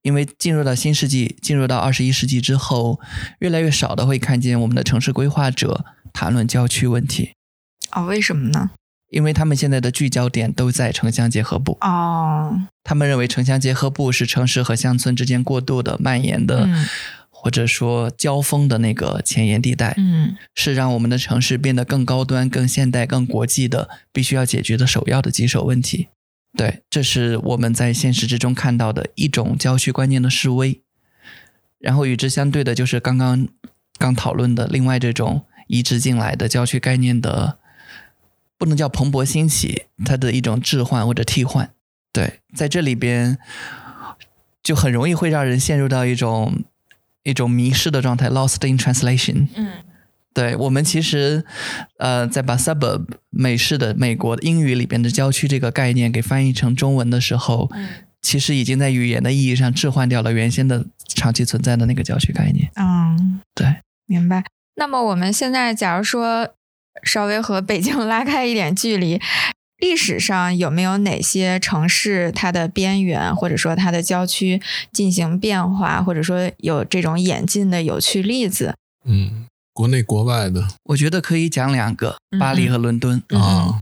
[0.02, 3.00] 因为进入到新世纪，进入到二十一世纪之后，
[3.40, 7.32] 越来越少的会看见我们的城市规划者谈论郊区问题，
[7.92, 8.72] 哦，为什么呢？
[9.10, 11.78] 因为他们现在的聚焦点都在城乡结合部。
[11.80, 16.86] 哦，他们认为城乡结合部是城市和乡村之间过渡的、蔓延的，嗯
[17.48, 26.10] 或者说交锋的那个前沿地带，嗯是让我们的城市变得更高端、更现代、更国际的必须要解决的首要的棘手问题。
[26.58, 30.82] 对，这是我们在现实之中看到的一种郊区观念的示威。
[31.80, 33.48] 然后与之相对的就是刚刚
[33.98, 37.60] 刚讨论的另外这种移植进来的郊区概念的，
[38.58, 41.72] 不能叫蓬勃兴起，它的一种置换或者替换。
[42.12, 43.38] 对，在这里边
[44.62, 46.66] 就很容易会让人陷入到一种
[47.28, 49.48] 一种迷失的状态 （lost in translation）。
[49.56, 49.68] 嗯
[50.34, 51.44] 对我们其实，
[51.98, 57.88] 呃，在把 suburb 美式的美国英语里边的郊区这个概念给翻译成中文的时候，嗯
[58.22, 62.70] 其实已经在语言的意义上置换掉了原先的长期存在的那个郊区概念。
[62.76, 64.44] 嗯，对，明白。
[64.76, 66.48] 那么我们现在假如说
[67.04, 69.20] 稍微和北京拉开一点距离，
[69.78, 74.62] 历史上有没有哪些城市它的边缘或者说它的郊区
[74.92, 78.76] 进行变化，或者说有这种演进的有趣例子？
[79.06, 83.22] 嗯，国内国外的我觉得可以讲两个，嗯巴黎和伦敦。
[83.30, 83.80] 嗯啊，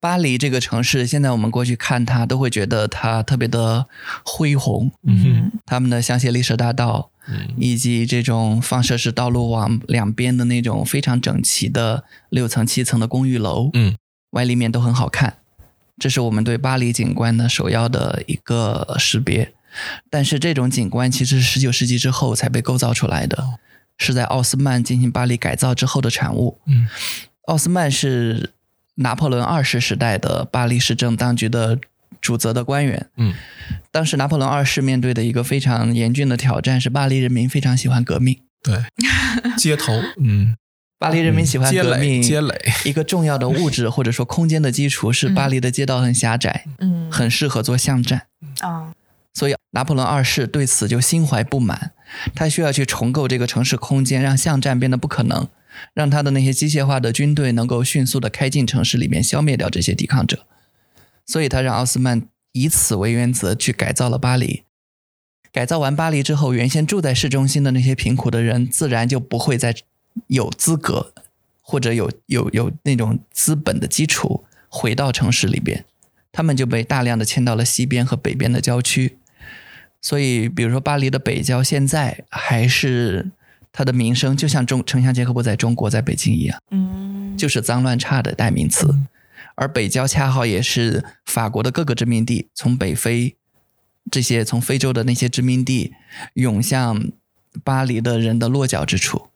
[0.00, 3.86] 巴黎这个城市，现在我们过去看它，都会觉得它特别的
[4.24, 13.96] 恢宏，嗯他们的香榭丽舍大道，嗯以及这种放射式道路网两边的那种非常整齐的六层、七层的公寓楼，嗯，
[14.30, 15.38] 外立面都很好看。
[15.98, 19.52] 这是我们对巴黎景观的首要的一个识别。
[20.10, 23.58] 但是这种景观其实是十九世纪之后才被构造出来的，
[23.98, 26.60] 是在奥斯曼进行巴黎改造之后的产物。
[26.66, 26.88] 嗯，
[27.46, 28.54] 奥斯曼是
[28.96, 31.78] 拿破仑二世时代的巴黎市政当局的
[32.20, 33.08] 主责的官员。
[33.16, 33.34] 嗯，
[33.92, 38.40] 当时拿破仑二世面对的一个非常严峻的挑战是巴黎人民非常喜欢革命。
[38.62, 38.82] 对，
[39.56, 40.56] 街头，嗯，
[40.98, 42.22] 巴黎人民喜欢革命，
[42.84, 48.26] 一个重要的物质或者说空间的基础是巴黎的街道很狭窄，嗯很适合做巷战。
[48.60, 48.92] 啊
[49.34, 51.92] 所以拿破仑二世对此就心怀不满，
[52.34, 55.46] 他需要去重构这个城市空间，让巷战变得不可能，
[55.94, 60.44] 让他的那些机械化的军队能够迅速的开进城市里面，消灭掉这些抵抗者。
[61.24, 64.64] 所以他让奥斯曼以此为原则去改造了巴黎。
[65.52, 69.72] 改造完巴黎之后，原先住在市中心的那些贫苦的人，自然就不会再
[70.26, 71.12] 有资格
[71.60, 75.84] 或者有有有那种资本的基础回到城市里边，
[76.32, 79.18] 他们就被大量的迁到了西边和北边的郊区。
[80.00, 83.32] 所以，比如说巴黎的北郊，现在还是
[83.72, 88.94] 它的名声，就像中城乡结合部在中国在北京一样，嗯就是脏乱差的代名词。
[89.56, 93.36] 而北郊恰好也是法国的各个殖民地从北非
[94.08, 95.92] 这些从非洲的那些殖民地
[96.34, 97.10] 涌向
[97.64, 99.28] 巴黎的人的落脚之处，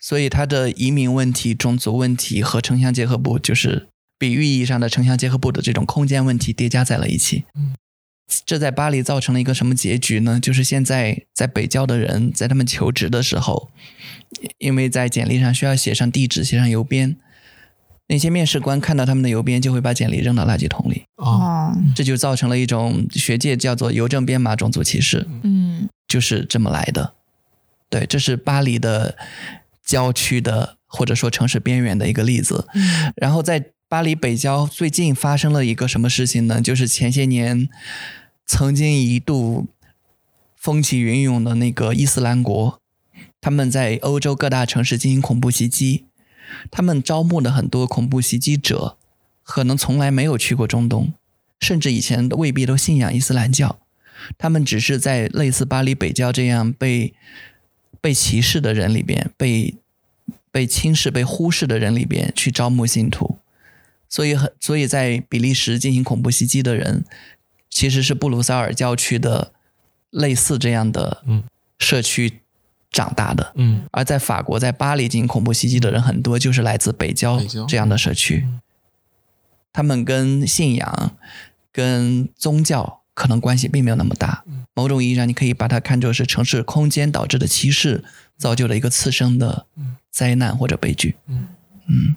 [0.00, 3.86] 所以它的移民问题、种族问题和城乡结合部，就是
[4.18, 7.44] 比喻意义上的城乡结合部的这种空间问题叠加在了一起。
[8.46, 10.38] 这在巴黎造成了一个什么结局呢？
[10.40, 13.70] 就是现在在北郊的人，在他们求职的时候，
[14.58, 17.16] 因为在简历上需要写上地址、写上邮编，
[18.06, 27.14] 那些面试官看到他们的邮编，就会把简历扔到垃圾桶里，啊，哦这就造成了一种学界叫做邮政编码种族歧视，嗯就是这么来的。
[27.88, 29.16] 对，这是巴黎的
[29.84, 32.66] 郊区的或者说城市边缘的一个例子。
[32.74, 36.60] 嗯然后在巴黎北郊最近发生了一个什么事情呢？
[36.60, 37.68] 就是前些年
[38.46, 39.66] 曾经一度
[40.56, 42.80] 风起云涌的那个伊斯兰国，
[43.40, 46.04] 他们在欧洲各大城市进行恐怖袭击，
[46.70, 48.96] 他们招募的很多恐怖袭击者，
[49.42, 51.12] 可能从来没有去过中东，
[51.58, 53.80] 甚至以前未必都信仰伊斯兰教，
[54.38, 57.14] 他们只是在类似巴黎北郊这样被
[58.00, 59.74] 被歧视的人里边，被
[60.50, 63.38] 被轻视、被忽视的人里边去招募信徒。
[64.08, 67.04] 所以很，所以在比利时进行恐怖袭击的人，
[67.68, 69.52] 其实是布鲁塞尔郊区的
[70.10, 71.44] 类似这样的嗯
[71.78, 72.40] 社区
[72.90, 73.52] 长大的。
[73.54, 78.48] 嗯而在法国，在巴黎进行恐怖袭击的人很多就是来自北郊北郊这样的社区，
[79.72, 81.16] 他们跟信仰、
[81.70, 84.42] 跟宗教可能关系并没有那么大。
[84.80, 88.02] 某种意义上，你可以把它看作是城市空间导致的歧视
[88.38, 89.66] 造就了一个次生的
[90.10, 91.16] 灾难或者悲剧。
[91.26, 91.48] 嗯。
[91.86, 92.16] 嗯。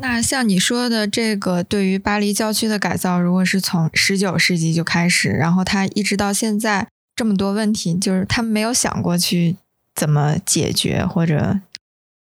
[0.00, 9.56] 那像你说的这个，对于巴黎郊区的改造，如果是从十九世纪就开始，然后它一直到现在这么多问题，就是他们没有想过去
[9.94, 11.60] 怎么解决，或者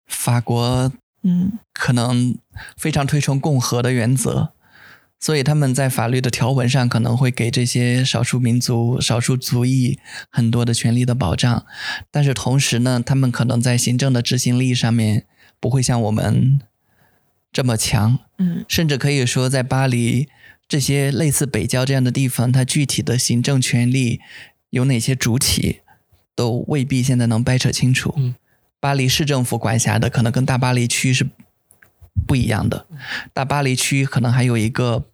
[0.09, 0.91] 法国
[1.23, 1.53] 嗯。
[1.73, 2.37] 可能
[2.77, 4.51] 非常推崇共和的原则，
[5.21, 9.99] 所以他们在法律的条文上可能会给这些少数民族、少数族裔
[10.31, 11.67] 很多的权利的保障，
[12.11, 15.27] 但是同时呢，他们可能在行政的执行力上面
[15.59, 16.61] 不会像我们
[17.53, 20.29] 这么强，嗯甚至可以说，在巴黎
[20.69, 24.21] 这些类似北郊这样的地方，它具体的行政权力
[24.71, 25.81] 有哪些主体，
[26.37, 28.15] 都未必现在能掰扯清楚。
[28.17, 28.35] 嗯
[28.81, 31.29] 巴黎市政府管辖的可能跟大巴黎区是
[32.27, 32.87] 不一样的，
[33.33, 35.05] 大巴黎区可能还有一个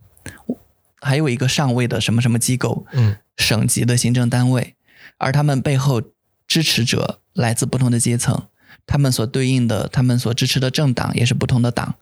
[1.00, 3.16] 还有一个上位的什么什么机构，嗯。
[3.36, 4.76] 省级的行政单位，
[5.18, 6.00] 而他们背后
[6.46, 8.46] 支持者来自不同的阶层，
[8.86, 11.96] 他们所对应的、他们所支持的政党也是不同的党，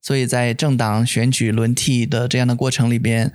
[0.00, 3.34] 所以在政党选举轮替的这样的过程里边，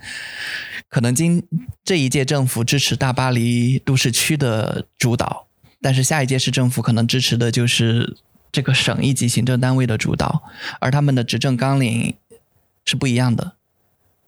[0.88, 1.44] 可能今
[1.84, 5.48] 这一届政府支持大巴黎都市区的主导，
[5.82, 8.16] 但是下一届市政府可能支持的就是
[8.52, 10.44] 这个省一级行政单位的主导，
[10.80, 12.16] 而他们的执政纲领
[12.86, 13.54] 是不一样的。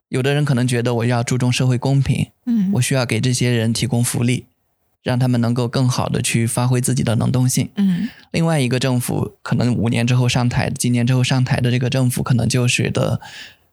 [0.09, 4.45] 有的人可能觉得我要注重社会公平，嗯我需要给这些人提供福利，
[5.01, 7.69] 让他们能够更好的去发挥自己的能动性。
[7.75, 13.19] 嗯另外一个政府可能五年之后上台，今年之后上台的这个政府，可能就觉得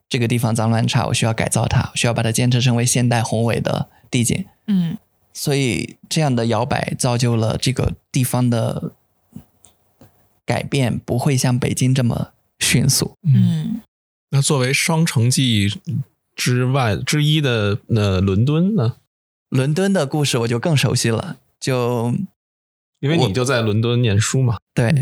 [0.09, 4.45] 这个地方脏乱差，我需要改造它，我需要把它建设成为现代宏伟的地景。
[4.67, 4.97] 嗯
[5.33, 8.91] 所以这样的摇摆造就了这个地方的
[10.45, 13.17] 改变不会像北京这么迅速。
[13.23, 13.81] 嗯
[14.33, 15.67] 那作为双城记
[16.35, 18.95] 之外之一的那伦敦呢？
[19.49, 22.15] 伦敦的故事我就更熟悉了，就
[23.01, 24.57] 因为你就在伦敦念书嘛。
[24.73, 24.93] 对，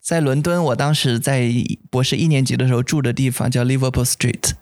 [0.00, 1.50] 在伦敦，我当时在
[1.90, 4.52] 博士一年级的时候住的地方叫 Liverpool Street，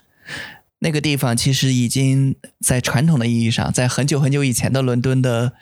[0.79, 5.53] 那个地方其实已经在传统的意义上，在很久很久以前的伦敦的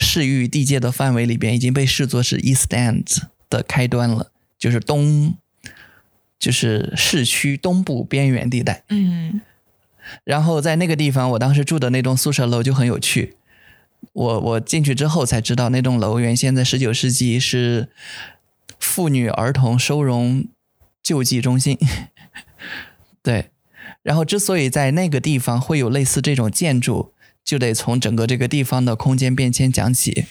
[0.00, 3.18] 市域地界的范围里边，已经被视作是 East End
[3.48, 5.36] 的开端了，就是东，
[6.38, 8.84] 就是市区东部边缘地带。
[8.88, 9.40] 嗯
[10.22, 13.34] 然后在那个地方，我当时住的那栋宿舍楼就很有趣。
[14.12, 17.88] 我我进去之后才知道，那栋楼原先在十九世纪是
[18.78, 20.46] 妇女儿童收容
[21.02, 21.76] 救济中心。
[23.20, 23.50] 对，
[24.02, 30.26] 然后之所以在那个地方会有类似这种建筑，就得从整个这个地方的空间变迁讲起。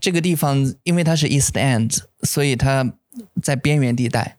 [0.00, 2.92] 这个地方因为它是 East End，所以它
[3.42, 4.38] 在边缘地带。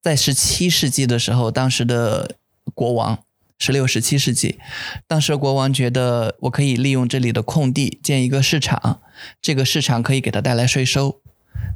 [0.00, 2.36] 在十七世纪的时候，当时的
[2.72, 3.18] 国王，
[3.58, 4.58] 十六、十七世纪，
[5.06, 9.00] 当时国王觉得我可以利用这里的空地建一个市场，
[9.42, 11.20] 这个市场可以给他带来税收，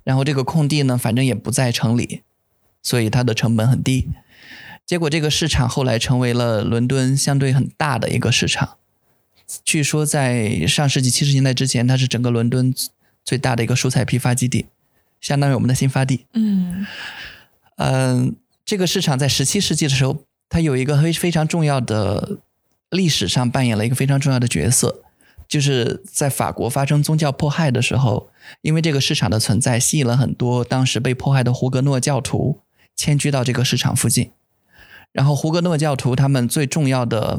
[0.04, 2.22] 然后这个空地呢，反正也不在城里，
[2.82, 4.08] 所以它的成本很低。
[4.86, 8.76] 结果这个市场后来成为了伦敦相对很大的一个市场。
[9.64, 12.74] 据说在上世纪七十年代之前，它是整个伦敦
[13.24, 14.66] 最大的一个蔬菜批发基地，
[15.20, 16.26] 相当于我们的新发地。
[16.34, 16.86] 嗯
[17.76, 22.38] 嗯，这个市场在十七世纪的时候，它有一个非非常重要的
[22.90, 25.02] 历史上扮演了一个非常重要的角色，
[25.48, 28.30] 就是在法国发生宗教迫害的时候，
[28.60, 32.60] 因为这个市场的存在，吸引了很多当时被迫害的胡格诺教徒
[32.94, 34.30] 迁居到这个市场附近。
[35.12, 37.38] 然后胡格诺教徒他们最重要的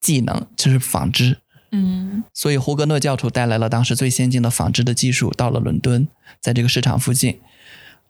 [0.00, 1.38] 技能就是纺织，
[1.72, 6.08] 嗯所以胡格诺教徒带来了当时最先进的纺织的技术，到了伦敦，
[6.40, 7.40] 在这个市场附近。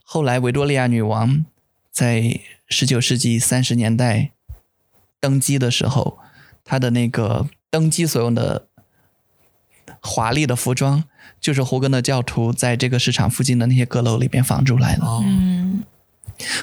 [0.04, 1.44] 后来维多利亚女王
[1.90, 4.30] 在十九世纪三十年代
[5.20, 6.18] 登基的时候，
[6.64, 8.66] 她的那个登基所用的
[10.00, 11.04] 华丽的服装，
[11.40, 15.04] 就是胡格诺教徒在这个市场附近的那些阁楼里边仿出来的。
[15.04, 15.84] 哦，嗯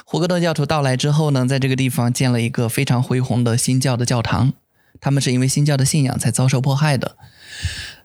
[0.04, 4.54] 胡格诺教徒到来之后呢，在这个地方建了一个非常恢宏的新教的教堂。
[5.00, 7.16] 他们是因为新教的信仰才遭受迫害的。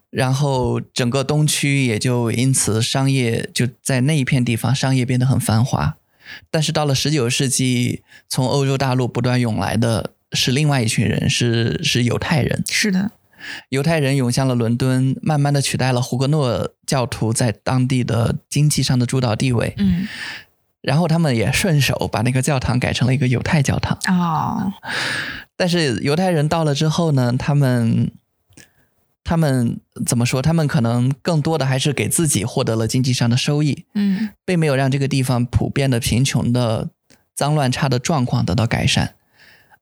[0.09, 5.97] 然后整个东区也就因此商业就在那一片地方商业变得很繁华。
[6.51, 12.63] 但是到了十九世纪，从欧洲大陆不断涌来的是另外一群人，是是犹太人。
[12.69, 13.11] 是的，
[13.69, 19.73] 犹太人涌向了伦敦，慢慢的取代了胡格诺教徒在当地的经济上的主导地位。
[19.77, 20.07] 嗯，
[20.84, 23.97] 然后他们也顺手把那个教堂改成了一个犹太教堂。
[24.07, 24.73] 哦，
[25.55, 28.11] 但是犹太人到了之后呢，他们
[29.23, 30.41] 他们怎么说？
[30.41, 36.89] 他们可能更多的还是给自己获得了经济上的收益，嗯并没有让这个地方普遍的贫穷的
[37.34, 39.15] 脏乱差的状况得到改善。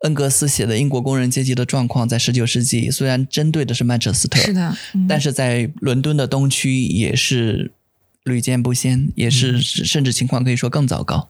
[0.03, 7.71] 恩格斯写的英国工人阶级的状况，在十九世纪虽然针对的是曼彻斯特，是的，嗯但是在伦敦的东区也是
[8.23, 11.29] 屡见不鲜，也是甚至情况可以说更糟糕。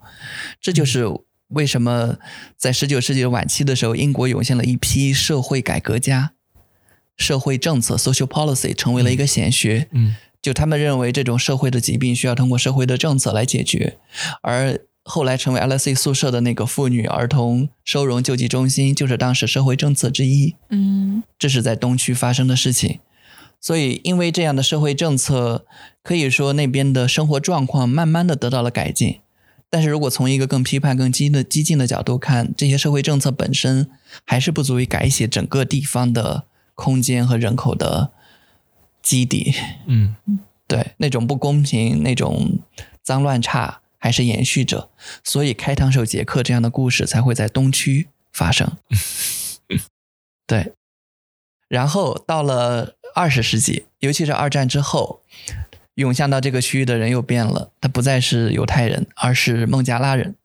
[0.59, 1.05] 这就是
[1.49, 2.17] 为什么
[2.57, 6.33] 在十九世纪的晚期的时候，英国涌现了一批社会改革家，
[7.17, 9.87] 社会政策 （social policy） 成为了一个显学。
[9.91, 13.99] 嗯就他们认为这种社会的疾病需要通过社会的政策来解决，
[14.41, 20.55] 而后来成为 LSE 宿舍的那个妇女儿童收容救济中心，就是当时社会政策之一。
[20.71, 22.99] 嗯这是在东区发生的事情。
[23.61, 25.65] 所以，因为这样的社会政策，
[26.01, 29.19] 可以说那边的生活状况慢慢的得到了改进。
[29.69, 33.89] 但是如果从一个更批判、更激的激进的角度看，这些社会政策本身
[34.25, 36.45] 还是不足以改写整个地方的
[36.75, 38.11] 空间和人口的
[39.01, 39.53] 基底。
[39.85, 40.15] 嗯
[40.67, 42.59] 对那种不公平、那种
[43.03, 44.89] 脏乱差还是延续着，
[45.23, 48.77] 所以开膛手杰克这样的故事才会在东区发生。
[50.47, 50.71] 对，
[51.67, 55.21] 然后到了二十世纪，尤其是二战之后，
[55.95, 60.35] 涌向到这个区域的人又变了，他不再是犹太人，而是孟加拉人，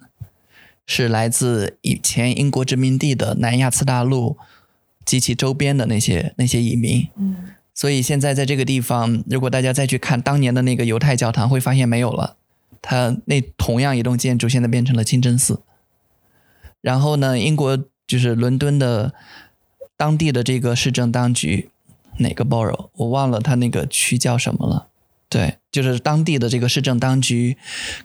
[0.87, 4.37] 是来自以前英国殖民地的南亚次大陆
[5.05, 7.09] 及其周边的那些那些移民。
[7.17, 7.37] 嗯
[7.79, 12.37] 所以现在在这个地方，如果大家再去看当年的那个犹太教堂，会发现没有了。
[12.81, 15.61] 它那同样一栋建筑现在变成了清真寺。
[16.81, 19.12] 然后呢，英国就是伦敦的
[19.95, 21.69] 当地的这个市政当局，
[22.19, 24.89] 哪个 borough 我忘了，它那个区叫什么了。
[25.29, 27.57] 对，就是当地的这个市政当局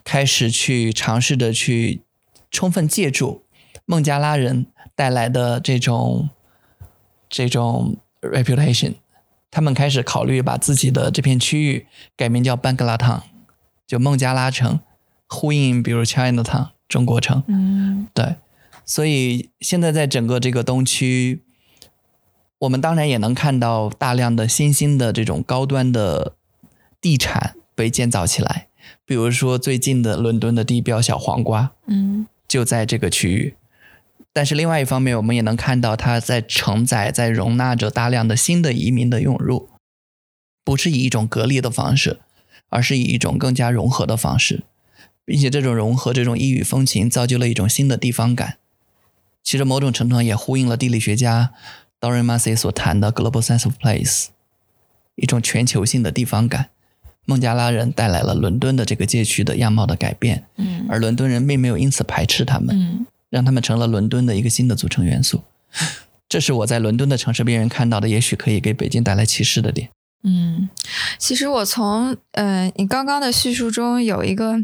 [0.02, 2.02] 开始去尝试的去
[2.50, 3.44] 充分借助
[3.86, 6.30] 孟加拉人带来的这种
[7.28, 8.94] 这种 reputation，
[9.50, 11.86] 他们开始考虑把自己的这片区域
[12.16, 13.22] 改名叫班格拉汤，
[13.86, 14.80] 就孟加拉城，
[15.28, 17.42] 呼应比如 China Town 中国城。
[17.46, 18.34] 嗯对，
[18.84, 21.42] 所以现在在整个这个东区，
[22.62, 26.34] 我们当然也能看到大量的新兴的这种高端的
[27.00, 28.68] 地产被建造起来，
[29.04, 33.54] 比如说最近的伦敦的地标小黄瓜，嗯就在这个区域。
[34.32, 39.68] 但是另外一方面，我们也能看到它在承载、在容纳着大量的新的移民的涌入，
[40.64, 42.20] 不是以一种隔离的方式，
[42.68, 44.62] 而是以一种更加融合的方式，
[45.24, 48.58] 并且这种融合、这种异域风情，造就了一种新的地方感。
[49.42, 51.52] 其实某种程度上也呼应了地理学家
[52.02, 54.26] Dorian Massey 所谈的 global sense of place，
[55.14, 56.70] 一种全球性的地方感。
[57.24, 65.44] 孟加拉人带来了伦敦的这个街区的样貌的改变，嗯而伦敦人并没有因此排斥他们，嗯让他们成了伦敦的一个新的组成元素。
[66.28, 69.88] 这是我在伦敦的城市边缘看到的，也许可以给北京带来启示的点。
[70.24, 70.68] 嗯，
[71.18, 74.56] 其实我从呃你刚刚的叙述中有一个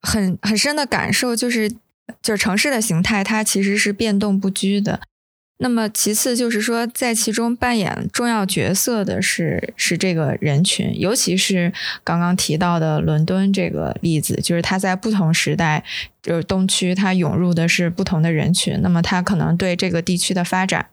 [0.00, 1.70] 很很深的感受，就是
[2.20, 5.00] 就是城市的形态它其实是变动不居的。
[5.58, 11.72] 那么其次就是说，在其中扮演重要角色的是是这个人群，尤其是
[12.04, 15.82] 刚刚提到的伦敦这个例子，就是它在不同时代，
[16.20, 20.86] 就是东区它涌入的是不同的人群，那么它可能对这个地区的发展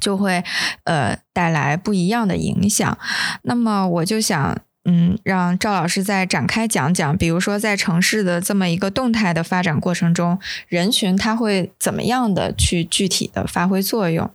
[0.00, 0.44] 就会
[0.84, 2.96] 呃带来不一样的影响。
[3.42, 4.56] 那么我就想，
[4.90, 14.30] 嗯，让赵老师再展开讲讲，比如说在城市的这么一个动态的发展过程中，人群它会怎么样的去具体的发挥作用？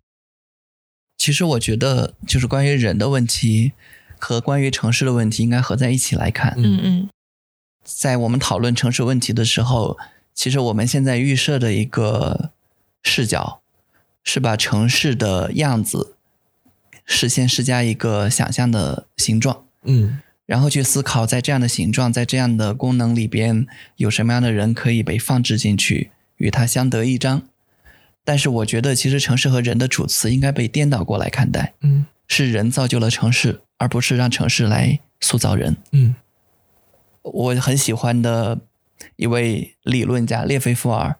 [1.17, 3.71] 其实我觉得，就是关于人的问题
[4.19, 6.53] 和关于城市的问题，应该合在一起来看。
[6.57, 7.09] 嗯嗯
[7.83, 9.97] 在我们讨论城市问题的时候，
[10.35, 12.51] 其实我们现在预设的一个
[13.01, 13.61] 视角
[14.23, 16.15] 是把城市的样子
[17.05, 23.65] 事先施加一个想象的形状，嗯然后去思考在这样的形状、在这样的功能里边，
[23.95, 27.43] 有什么样的人可以被放置进去，与它相得益彰。
[28.25, 35.77] 但是我觉得，其实城市和人的主次应该被颠倒过来看待，嗯是人造就了城市，而不是让城市来塑造人。
[35.91, 36.15] 嗯
[37.21, 38.59] 我很喜欢的
[39.15, 41.15] 一位理论家列菲伏尔，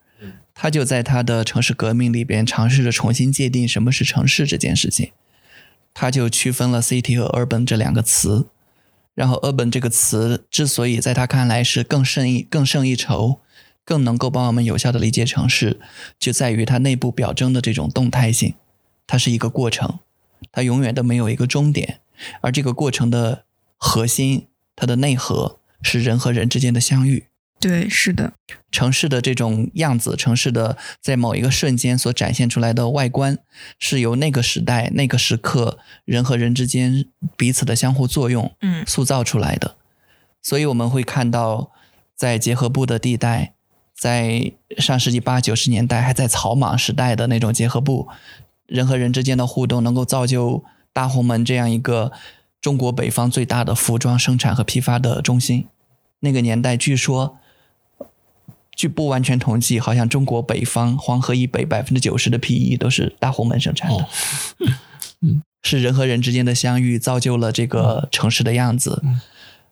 [0.54, 5.12] 他就在他的城市革命里边尝试着重新界定什么是城市这件事情。
[5.94, 8.48] 他就区分了 city 和 urban 这两个词。
[9.14, 13.40] 然后 urban 这个词之所以在他看来是更胜一更胜一筹，
[13.84, 15.80] 更能够帮我们有效的理解城市，
[16.18, 18.54] 就在于它内部表征的这种动态性。
[19.06, 20.00] 它是一个过程，
[20.50, 22.00] 它永远都没有一个终点，
[22.40, 23.44] 而这个过程的
[23.76, 27.26] 核心，它的内核是人和人之间的相遇。
[27.60, 28.34] 对，是的，
[28.70, 33.38] 城市的这种样子，城市的在某一个瞬间所展现出来的外观，
[33.78, 37.06] 是由那个时代、那个时刻人和人之间
[37.38, 39.76] 彼此的相互作用，嗯塑造出来的。
[40.42, 41.70] 所以我们会看到，
[42.14, 43.54] 在结合部的地带，
[43.96, 48.08] 在上世纪八九十年代还在草莽时代的那种结合部，
[48.66, 52.12] 人和人之间的互动，能够造就大红门这样一个
[52.60, 55.66] 中国北方最大的服装生产和批发的中心。
[56.20, 57.38] 那个年代，据说。
[58.76, 63.96] 据不完全统计，好像中国北方黄河以北百分之九十的 PE 都是大红门生产的。
[63.96, 64.08] 哦。
[65.22, 69.00] 嗯，是人和人之间的相遇造就了这个城市的样子。
[69.04, 69.20] 嗯。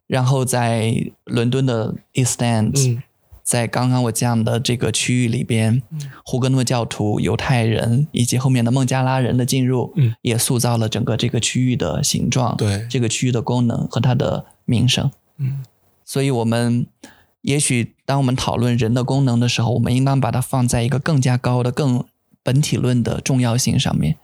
[0.07, 0.94] 然后在
[1.24, 3.03] 伦敦的 East End，、嗯。
[3.42, 6.00] 在刚刚我讲的这个区域里边，嗯。
[6.24, 10.14] 胡格诺教徒、犹太人以及后面的孟加拉人的进入，嗯。
[10.22, 12.86] 也塑造了整个这个区域的形状，对。
[12.88, 15.11] 这个区域的功能和它的名声。
[15.38, 15.64] 嗯。
[16.05, 16.86] 所以，我们
[17.43, 22.05] 也许当我们讨论人的功能的时候，我们应当把它放在一个更加高的、更
[22.43, 24.16] 本体论的重要性上面。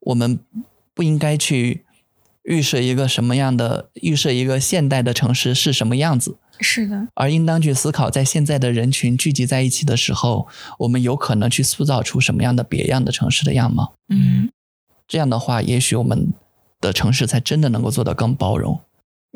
[0.00, 0.38] 我们
[0.94, 1.84] 不应该去
[2.44, 10.46] 预设一个什么样的、预设一个现代的城市是什么样子，是的，而应当去思考，在现在的人群聚集在一起的时候，
[10.78, 13.94] 我们有可能去塑造出什么样的别样的城市的样貌。
[14.08, 14.50] 嗯
[15.08, 16.32] 这样的话，也许我们
[16.80, 18.80] 的城市才真的能够做得更包容。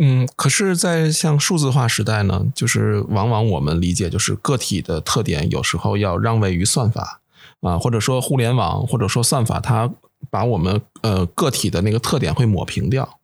[0.02, 7.20] 嗯，可是，在像数字化时代呢，就是往往我们理解就是个体的特点，有时候要让位于算法
[7.60, 9.92] 啊，或者说互联网，或者说算法，它
[10.30, 13.18] 把我们呃个体的那个特点会抹平掉。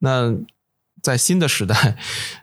[0.00, 0.34] 那
[1.00, 1.96] 在新的时代，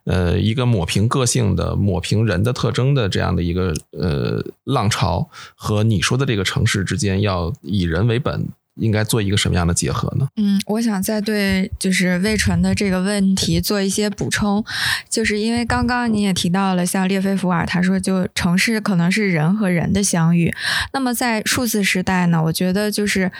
[0.05, 10.27] 呃，一个抹平个性的、抹平人的特征的这样的一个呃浪潮，和你说的这个城市之间，要以人为本，应该做一个什么样的结合呢？
[10.37, 14.63] 嗯，我想再对就是魏纯的这个问题做一些补充，
[15.09, 20.53] 就是因为刚刚你也提到了，像列菲伏尔他说，就城市可能是人和人的相遇。
[20.91, 23.31] 那么在数字时代呢，我觉得就是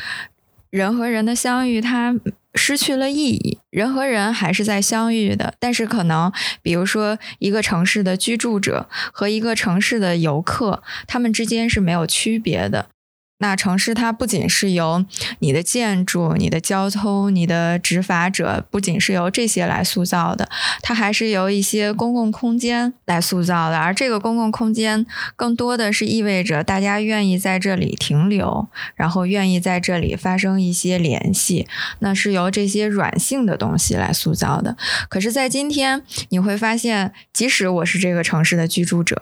[0.70, 2.16] 人和人的相遇，它
[2.54, 3.58] 失去了意义。
[3.72, 6.32] 人和人还是在相遇的，但是可能
[6.62, 12.90] 比如说一个城市的居住者和一个城市的游客，他们之间是没有区别的。
[13.44, 15.04] 那城市它不仅是由
[15.39, 20.48] 你的建筑、你的交通、你的执法者，不仅是由这些来塑造的，
[20.82, 23.78] 它还是由一些公共空间来塑造的。
[23.78, 31.68] 而这个公共空间，更多的是意味着大家愿意在这里停留，然后愿意在这里发生一些联系。
[32.00, 34.78] 那是由这些软性的东西来塑造的。
[35.10, 39.22] 可是，在今天，你会发现，即使我是这个城市的居住者，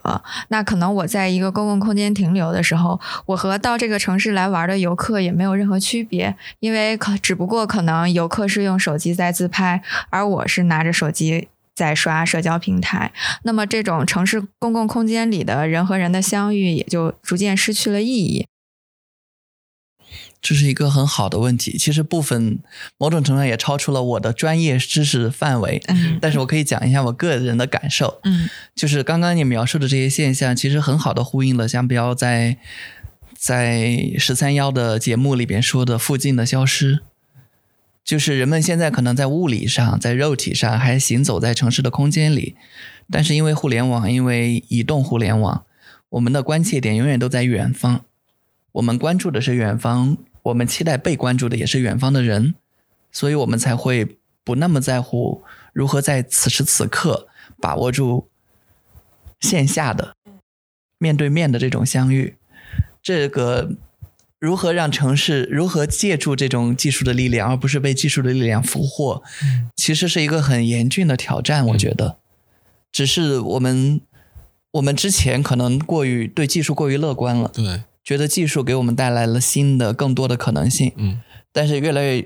[0.49, 11.47] 那可能我在一个公共空间停留的时候，我和到这个城市来玩的游客也没有任何区别，因为可只不过可能游客是用手机在自拍，而我是拿着手机。
[11.73, 13.11] 在刷社交平台，
[13.43, 18.45] 那么这种城市公共空间里的人和人的相遇也就逐渐失去了意义。
[20.41, 22.59] 这是一个很好的问题，其实部分
[22.97, 28.19] 某种程度上也超出了我的专业知识范围，嗯但是我可以讲一下我个人的感受。
[28.25, 32.57] 嗯就是刚刚你描述的这些现象，其实很好的呼应了香标在
[33.41, 36.99] 在十三幺的节目里边说的“附近的消失”，
[38.05, 42.55] 就是人们现在可能在物理上、在肉体上还行走在城市的空间里，
[43.09, 45.65] 但是因为互联网，因为移动互联网，
[46.09, 48.05] 我们的关切点永远都在远方，
[48.73, 52.53] 我们关注的是远方，我们期待被关注的也是远方的人，
[53.11, 57.27] 所以我们才会不那么在乎如何在此时此刻
[57.59, 58.29] 把握住
[59.39, 60.15] 线下的
[60.99, 62.35] 面对面的这种相遇，
[63.01, 63.71] 这个
[64.39, 69.23] 如何让城市如何借助这种技术的力量，而不是被技术的力量俘获，
[69.75, 71.65] 其实是一个很严峻的挑战。
[71.67, 72.17] 我觉得，
[72.91, 74.01] 只是我们
[74.71, 80.91] 我们之前可能过于对技术过于乐观了，对，觉得技术给我们带来了新的更多的可能性。
[80.95, 81.21] 嗯
[81.53, 82.25] 但是越来越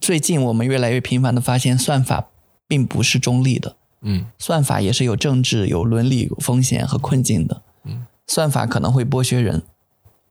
[0.00, 2.28] 最近，我们越来越频繁的发现，算法
[2.68, 3.76] 并不是中立的。
[4.02, 7.62] 嗯算法也是有政治、有伦理风险和困境的。
[7.84, 9.62] 嗯，算法可能会剥削人，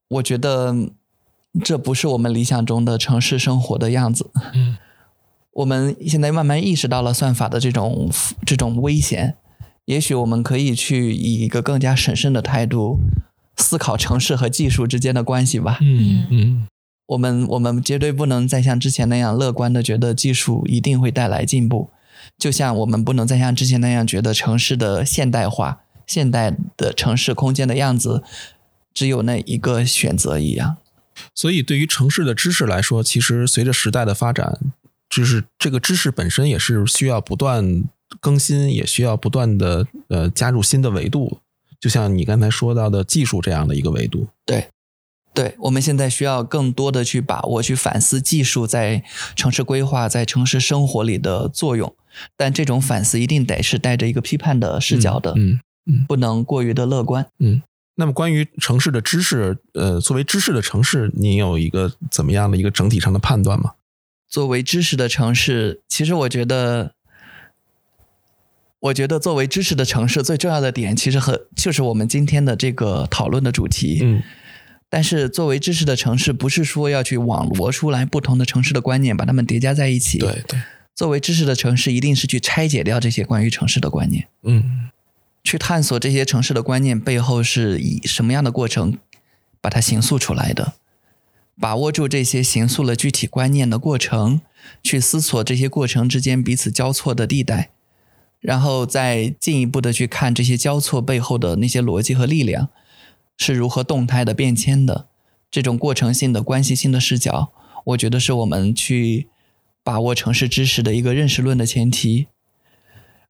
[0.07, 0.75] 我觉得
[1.63, 4.31] 这不是我们理想中的城市生活的样子。
[4.53, 4.77] 嗯。
[5.53, 8.09] 我们现在慢慢意识到了算法的这种
[8.45, 9.35] 这种危险，
[9.85, 12.99] 也许我们可以去以一个更加审慎的态度
[13.55, 15.77] 思考城市和技术之间的关系吧。
[15.81, 16.67] 嗯嗯。
[17.07, 21.91] 我们我们绝对不能再像之前那样乐观的觉得技术一定会带来进步，
[22.37, 28.23] 就像我们不能再像之前那样觉得城市的现代化、现代的城市空间的样子
[28.95, 30.77] 只有那一个选择一样。
[31.35, 34.59] 所以，对于城市的知识来说，其实随着时代的发展，
[35.07, 37.83] 就是这个知识本身也是需要不断
[38.19, 41.39] 更新，也需要不断的呃加入新的维度。
[41.79, 44.69] 就像你刚才说到的技术这样的一个维度，对，
[45.33, 49.03] 对，我们现在需要更多的去把握、去反思技术在
[49.35, 51.93] 城市规划、在城市生活里的作用，
[52.35, 57.27] 但这种反思一定得是带着一个批判的视角的，嗯嗯，不能过于的乐观。
[57.95, 63.73] 那么关于城市的知识，呃，作为知识的城市，您有一个怎么样的一个整体上的判断吗？
[64.27, 66.93] 作为知识的城市，其实我觉得，
[68.79, 73.99] 我觉得作为知识的城市，最重要的点其实和就是我们今天的这个讨论的主题。
[74.01, 74.21] 嗯
[74.87, 80.61] 但是作为知识的城市，不是说要去网罗出来不同的城市的观念，把它们叠加在一起。，对对，
[80.93, 84.89] 作为知识的城市，一定是去拆解掉这些关于城市的观念，嗯
[85.45, 88.97] 去探索这些城市的观念背后是以什么样的过程
[89.61, 90.73] 把它形塑出来的。
[91.57, 94.41] 把握住这些形塑了具体观念的过程，
[94.83, 97.69] 去思索这些过程之间彼此交错的地带，
[98.41, 102.67] 然后再进一步的去看这些交错背后的那些逻辑和力量
[103.37, 105.07] 是如何动态的变迁的。
[105.49, 107.53] 这种过程性的关系性的视角，
[107.85, 109.29] 我觉得是我们去
[109.81, 112.27] 把握城市知识的一个认识论的前提。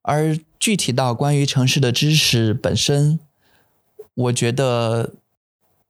[0.08, 3.20] 而具体到关于城市的知识本身，
[4.14, 5.14] 我觉得，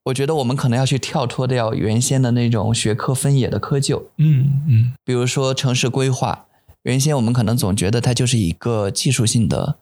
[0.03, 4.03] 我觉得我们可能要去跳脱掉原先的那种学科分野的窠臼。
[4.17, 4.93] 嗯嗯。
[5.03, 6.45] 比如说城市规划，
[6.83, 9.75] 原先我们可能总觉得它就是一个技术性的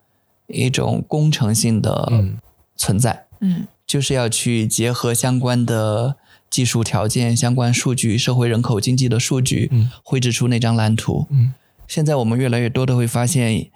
[0.48, 2.36] 一种工程性的嗯
[2.76, 3.68] 存在，嗯。
[3.86, 6.16] 就是要去结合相关的
[6.50, 9.90] 技术条件、相关数据、社会人口经济的数据，嗯。
[10.02, 11.28] 绘制出那张蓝图。
[11.30, 11.54] 嗯。
[11.86, 13.70] 现在我们越来越多的会发现，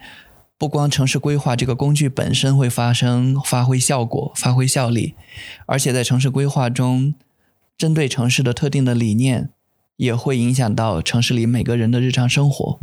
[0.58, 5.14] 不光城市规划这个工具本身会发生发挥效果、发挥效力，
[5.66, 7.14] 而且在城市规划中，
[7.78, 9.50] 针对城市的特定的理念，
[9.96, 12.80] 也会影响到城市里每个人的日常生活。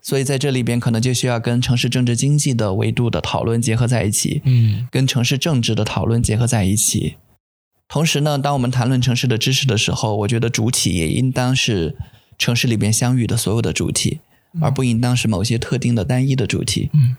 [0.00, 7.16] 所以在这里边，可能就需要跟城市政治经济的维度的讨论结合在一起，嗯跟城市政治的讨论结合在一起。
[7.86, 11.98] 同时呢，当我们谈论城市的知识的时候，我觉得主体也应当是
[12.38, 14.20] 城市里边相遇的所有的主体，
[14.60, 16.90] 而不应当是某些特定的单一的主题。
[16.92, 17.16] 嗯，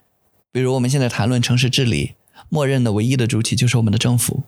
[0.52, 2.14] 比如我们现在谈论城市治理，
[2.50, 4.44] 默认的唯一的主体就是我们的政府。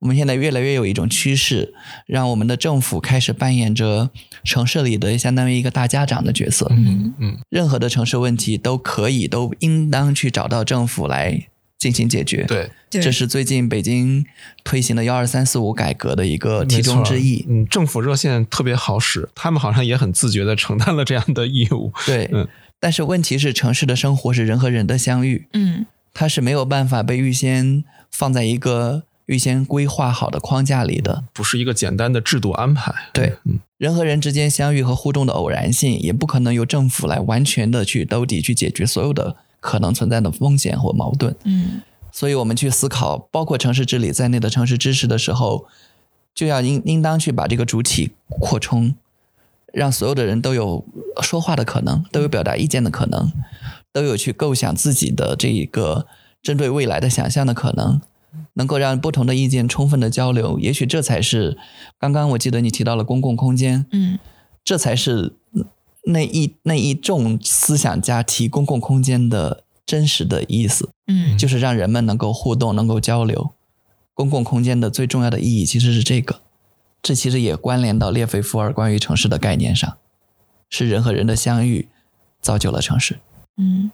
[0.00, 1.72] 我们现在越来越有一种趋势，
[2.06, 4.10] 让我们的政府开始扮演着
[4.42, 6.66] 城市里的相当于一个大家长的角色。
[6.72, 11.46] 嗯嗯任何的城市问题都可以，都应当去找到政府来
[11.84, 12.44] 进行解决。
[12.44, 14.24] 对，这是最近北京
[14.64, 17.44] 推行的“幺二三四五”改革的一个其中之一。
[17.46, 21.92] 嗯，政府热线特别好使，他们好像也很自觉的承担了这样的义务。
[22.06, 22.48] 对，嗯
[22.80, 31.24] 但是问题是，城市的生活是人和人的相遇，嗯它是没有办法被预先放在一个预先规划好的框架里的。
[31.34, 32.94] 不是一个简单的制度安排。
[33.12, 41.34] 对嗯人和人之间相遇和互动的偶然性，也不可能由政府来完全的去兜底去解决所有的可能存在的风险或矛盾。
[41.44, 41.80] 嗯
[42.12, 45.66] 所以我们去思考包括城市治理在内的城市知识的时候，
[46.32, 48.94] 就要应应当去把这个主体扩充，
[49.72, 50.84] 让所有的人都有
[51.22, 53.32] 说话的可能，都有表达意见的可能，
[53.92, 56.06] 都有去构想自己的这一个
[56.40, 58.00] 针对未来的想象的可能，
[58.52, 60.60] 能够让不同的意见充分的交流。
[60.60, 61.58] 也许这才是
[61.98, 64.20] 刚刚我记得你提到了公共空间，嗯
[64.62, 65.34] 这才是
[66.06, 70.90] 那一那一众思想家提公共空间的真实的意思。
[71.06, 73.52] 嗯就是让人们能够互动、能够交流。
[74.14, 76.40] 公共空间的最重要的意义其实是这个，
[77.02, 79.96] 这其实也关联到列斐伏尔关于城市的概念上，
[80.70, 81.88] 是人和人的相遇
[82.40, 83.18] 造就了城市。
[83.56, 83.90] 嗯。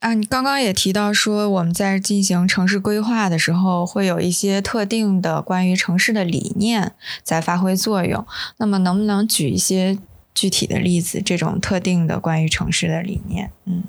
[0.00, 6.92] 啊，你刚刚也提到说，我们在进行城市规划的时候，会有一些特定的关于城市的理念
[7.22, 8.26] 在发挥作用。
[8.56, 9.96] 那么，能不能举一些
[10.34, 11.20] 具体的例子？
[11.24, 13.50] 这种特定的关于城市的理念？
[13.66, 13.84] 嗯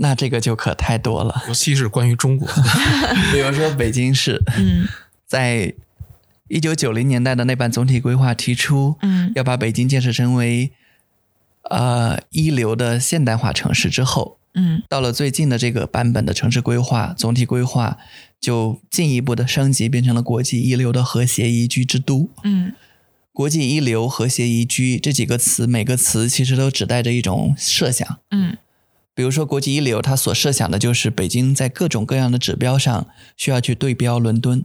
[0.00, 2.48] 那这个就可太多了，尤其是关于中国，
[3.32, 4.86] 比如说北京市嗯
[5.26, 5.74] 在
[6.46, 10.70] 一九九零年代的那版总体规划提出嗯要把北京建设成为
[11.62, 17.98] 呃一流的现代化城市之后，嗯到了最近的这个版本的城市规划总体规划，
[18.40, 22.30] 就进一步的升级，变成了国际一流的和谐宜居之都。
[22.44, 22.72] 嗯
[23.38, 28.18] 国际一流、和谐宜居这几个词，每个词其实都指代着一种设想。
[28.32, 28.56] 嗯
[29.14, 34.64] 比如说，国际一流，它所设想的就是北京在各种各样的指标上需要去对标伦敦。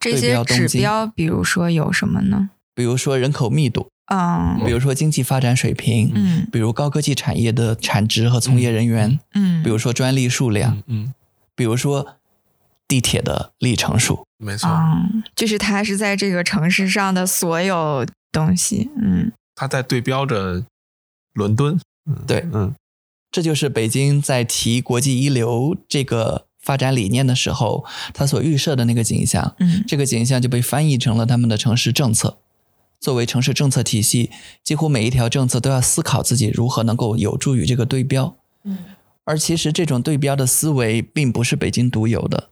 [0.00, 2.50] 对这些标东京指标，比如说有什么呢？
[2.74, 11.14] 比比如说人口密度，嗯比如说经济发展水平，嗯比如高科技产业的产值和从业人员，嗯，比如说专利数量，嗯嗯，
[11.54, 12.16] 比如说
[12.90, 14.26] 地铁的里程数。
[14.38, 20.64] 没错，嗯，就是它是在这个城市上的所有东西，嗯它在对标着
[21.34, 21.78] 伦敦。
[22.06, 22.74] 嗯对嗯
[23.30, 29.54] 这就是北京在提国际一流这个发展理念的时候，它所预设的那个景象。
[29.60, 32.38] 嗯这个景象就被翻译成了他们的城市政策。
[32.98, 34.30] 作为城市政策体系，
[34.64, 38.36] 几乎每一条政策都要思考自己如何能够有助于这个对标。
[38.64, 38.76] 嗯
[39.24, 42.50] 而其实这种对标的思维并不是北京独有的，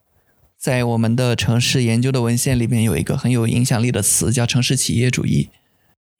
[0.59, 5.49] 在我们的城市研究的文献里面有一个很有影响力的词叫城市企业主义。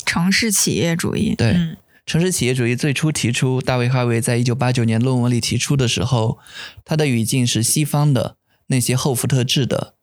[0.05, 1.75] 城市企业主义，对嗯
[2.05, 6.39] 城市企业主义最初提出，大卫·哈维在一九八九年论文里提出的时候，
[6.85, 8.37] 他的语境是西方的
[8.67, 9.93] 那些后福特制的、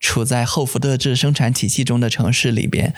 [0.00, 2.92] 处在后福特制生产体系中的城市里边，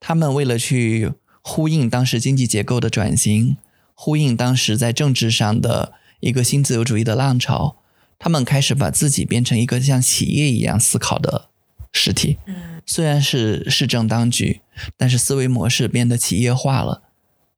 [0.00, 1.12] 他们为了去
[1.42, 3.58] 呼应当时经济结构的转型，
[3.94, 7.76] 呼应当时在政治上的一个新自由主义的浪潮，
[8.22, 11.48] 他们开始把自己变成一个像企业一样思考的
[11.92, 12.38] 实体。
[12.46, 12.54] 嗯
[12.84, 14.60] 虽然是市政当局，
[14.96, 17.02] 但是思维模式变得企业化了，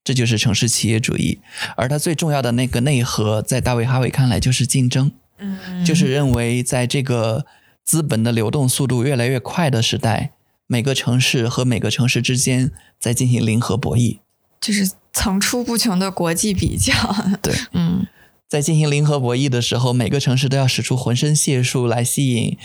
[0.05, 1.41] 这就是城市企业主义。
[1.77, 7.47] 而它最重要的那个内核，在大卫·哈维看来就是竞争，嗯，就是认为在这个
[7.83, 10.33] 资本的流动速度越来越快的时代，
[10.67, 14.19] 每个城市和每个城市之间在进行零和博弈。
[14.61, 16.93] 就是层出不穷的国际比较，
[17.41, 18.07] 对， 嗯
[18.55, 22.57] 在进行零和博弈的时候，每个城市都要使出浑身解数来吸引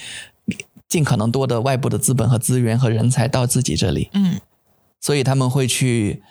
[0.88, 4.12] 尽可能多的外部的资本和资源和人才到自己这里。
[4.14, 4.40] 嗯
[5.02, 6.22] 所以他们会去，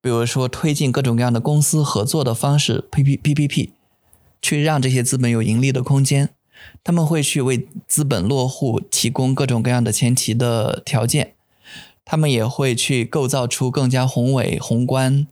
[0.00, 3.72] 比如说推进各种各样的公司合作的方式，P P P P P，
[4.40, 6.28] 去让这些资本有盈利的空间。
[6.84, 11.34] 他们会去为资本落户提供各种各样的前提的条件，
[12.04, 15.26] 他们也会去构造出更加宏伟、宏观、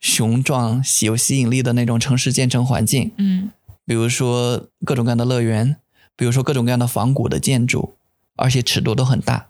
[0.00, 3.12] 雄壮、有吸引力的那种城市建成环境。
[3.18, 3.50] 嗯
[3.84, 5.76] 比如说各种各样的乐园，
[6.16, 7.94] 比如说各种各样的仿古的建筑，
[8.34, 9.46] 而且尺度都很大。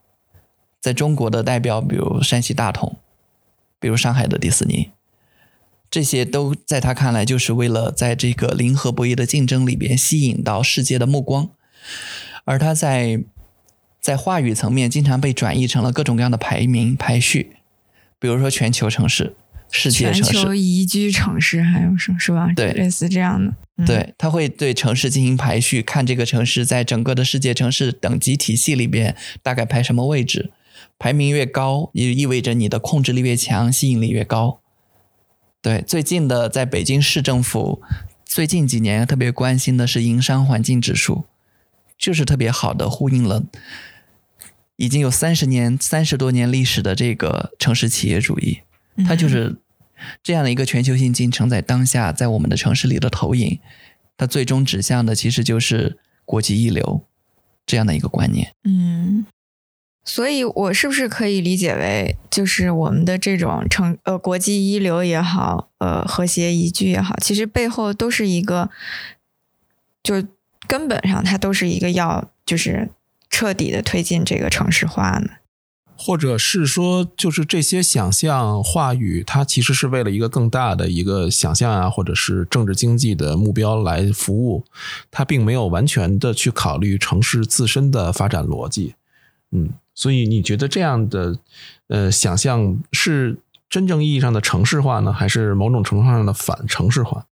[0.79, 2.97] 在中国的代表，比如山西大同，
[3.81, 4.91] 比如上海的迪士尼，
[5.91, 11.49] 这些都在他看来就是为了在这个零和博弈的竞争里边吸引到世界的目光，
[12.45, 13.25] 而他在
[13.99, 17.57] 在话语层面经常被转译成了各种各样的排名排序，
[18.19, 19.35] 比如说全球城市、
[19.77, 22.51] 世界全城市球，宜居城市还有什么是吧？
[22.57, 30.51] 对类似这样的，嗯、对，它会对城市进行排序，看这个城市在整个的世界城市等级体系里边大概排什么位置。
[30.99, 34.61] 排名越高，也意味着你的控制力越强，吸引力越高。
[35.61, 37.83] 对，最近的在北京市政府
[38.25, 41.25] 最近几年特别关心的是营商环境指数，
[41.99, 43.45] 就是特别好的呼应了
[44.77, 48.61] 已经有三十年、三十多年历史的这个城市企业主义。
[49.07, 49.57] 它就嗯是
[50.23, 53.61] 这样的一个全球性进程，在当下在我们的城市里的投影，
[54.17, 57.05] 它最终指向的其实就是国际一流
[57.65, 58.53] 这样的一个观念。
[58.65, 59.27] 嗯，
[60.05, 68.71] 所以我是不是可以理解为，就是我们的这种城呃国际一流也好，呃和谐宜居也好，其实背后都是一个，
[70.03, 70.25] 就
[70.67, 72.89] 根本上它都是一个要就是
[73.31, 75.29] 彻底的推进这个城市化呢？
[75.99, 84.65] 或者是说，就是这些想象话语，它其实是为了一个更大的一个想象啊，或者是政治经济的目标来服务，
[85.11, 88.95] 它并没有完全的去考虑城市自身的发展逻辑。
[89.51, 91.39] 嗯，所以你觉得这样的
[91.89, 93.39] 呃想象是
[93.71, 97.27] 真正意义上的城市化呢，还是某种程度上的反城市化？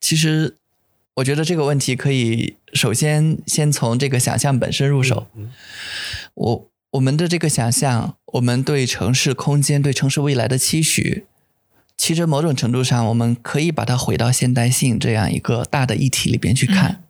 [0.00, 0.56] 其实，
[1.14, 5.26] 我觉得这个问题可以首先先从这个想象本身入手。
[5.34, 5.50] 嗯
[6.34, 11.26] 我我们的这个想象，我们对城市空间、对城市未来的期许，
[11.96, 17.02] 其实某种程度上，我们可以把它回到现代性这样一个大的议题里边去看，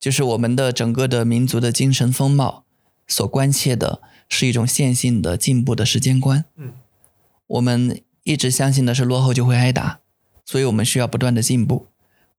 [0.00, 2.64] 就是我们的整个的民族的精神风貌
[3.06, 6.44] 所关切的是一种线性的进步的时间观。
[6.56, 6.72] 嗯，
[7.46, 10.00] 我们一直相信的是落后就会挨打，
[10.44, 11.86] 所以我们需要不断的进步，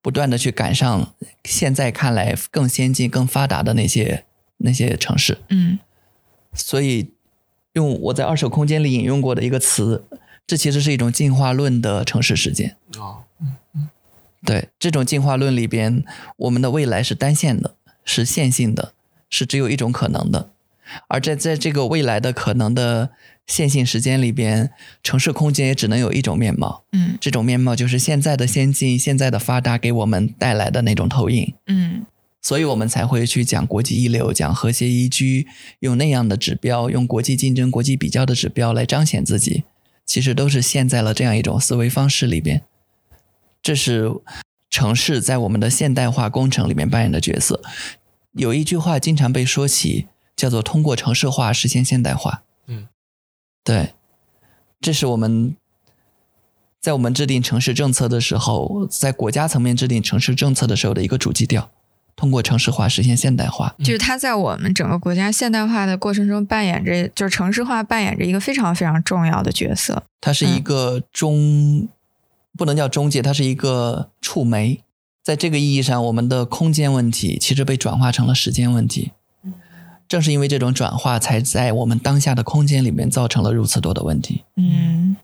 [0.02, 1.14] 不断的去赶上
[1.46, 4.26] 现在看来更先进、更发达的那些
[4.58, 5.38] 那些城市。
[5.48, 5.80] 嗯
[6.54, 7.12] 所以，
[7.74, 10.04] 用我在二手空间里引用过的一个词，
[10.46, 12.76] 这其实是一种进化论的城市实践。
[12.98, 13.90] 哦，嗯
[14.44, 16.04] 对这种进化论里边，
[16.36, 18.94] 我们的未来是单线的，是线性的，
[19.30, 20.50] 是只有一种可能的。
[21.08, 23.12] 而在在这个未来的可能的
[23.46, 24.72] 线性时间里边，
[25.04, 26.84] 城市空间也只能有一种面貌。
[26.92, 31.54] 嗯这种面貌就是现在的先进、现在的发达给我们带来的那种投影。
[31.68, 32.06] 嗯
[32.42, 35.48] 所以我们才会去讲国际一流，讲和谐宜居，
[35.80, 39.64] 用那样的指标，用国际竞争、国际比较的指标来彰显自己。
[40.04, 42.64] 其实都是陷在了这样一种思维方式里边。
[43.62, 44.12] 这是
[44.70, 47.62] 城市在我们的现代化工程里面扮演的角色。
[48.34, 52.44] 有一句话经常被说起，叫做“通过城市化实现现代化”。
[52.68, 52.88] 嗯，
[53.64, 53.94] 对，
[54.82, 55.56] 这是我们
[56.82, 61.70] 在我们制定城市政策的时候，在国家层面制定城市政策的时候的一个主基调。
[62.16, 70.04] 通过城市化实现现代化，就是它在我们整个国家现代化的过程中扮演着，就是城市化扮演着一个非常非常重要的角色。
[70.20, 71.88] 它是一个中，
[72.58, 74.82] 不能叫中介，它是一个触媒。
[75.24, 79.12] 在这个意义上，我们的空间问题其实被转化成了时间问题。
[80.08, 84.44] 正是因为这种转化，才在我们当下的空间里面造成了如此多的问题。
[84.58, 85.16] 嗯，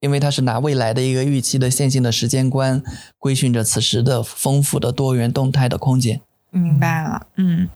[0.00, 2.82] 因为它是拿未来的一个预期的线性的时间观，
[3.18, 6.20] 规训着此时的丰富的多元动态的空间。
[6.50, 7.26] 明白了。
[7.36, 7.68] 嗯，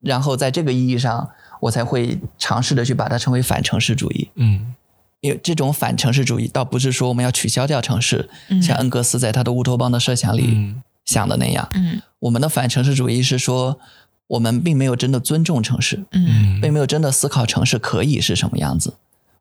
[0.00, 1.30] 然后在这个意义上，
[1.60, 4.28] 我才会尝试的去把它称为反城市主义。
[4.34, 4.74] 嗯
[5.20, 11.68] 因为这种反城市主义，倒不是说我们要取消掉城市，嗯像恩格斯在他的乌托邦的设想里嗯想的那样。
[11.72, 13.80] 嗯我们的反城市主义是说，
[14.26, 18.94] 我们并没有真的尊重城市，嗯并没有真的思考城市可以是什么样子。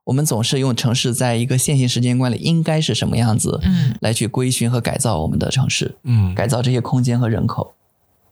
[0.06, 3.96] 我们总是用城市在一个线性时间观里应该是什么样子，嗯。
[4.02, 6.34] 来去规训和改造我们的城市，嗯。
[6.34, 7.76] 改造这些空间和人口。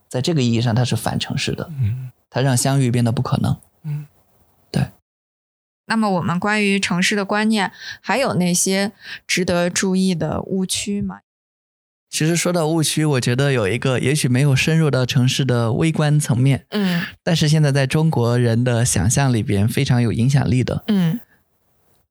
[0.07, 2.11] 在这个意义上，它是反城市的，嗯。
[2.29, 3.57] 它让相遇变得不可能。
[3.83, 4.05] 嗯。
[5.85, 7.69] 那么我们关于城市的观念，
[7.99, 8.93] 还有那些
[9.27, 11.19] 值得注意的误区吗？
[12.09, 17.03] 其实说到误区，我觉得有一个也许没有深入到城市的微观层面，嗯。
[17.21, 21.19] 但是现在在中国人的想象里边非常有影响力的嗯，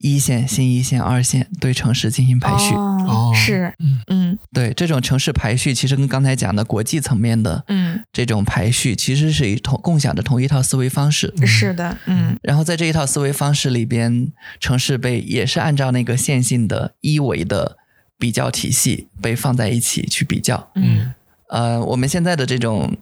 [0.02, 2.74] 一线、新一线、二线对城市进行排序。
[2.74, 3.32] 哦哦。
[3.34, 4.00] 是嗯。
[4.08, 4.38] 嗯。
[4.52, 8.02] 对这种城市排序，其实跟刚才讲的国际层面的嗯。
[8.12, 11.32] 这种排序，其实是一同共享的同一套思维方式。
[11.46, 12.36] 是的嗯。
[12.42, 17.78] 然后在这一套思维方式里边，城市被也是按照那个线性的一维的
[18.18, 20.70] 比较体系被放在一起去比较。
[20.74, 21.14] 嗯。
[21.48, 22.96] 呃，我们现在的这种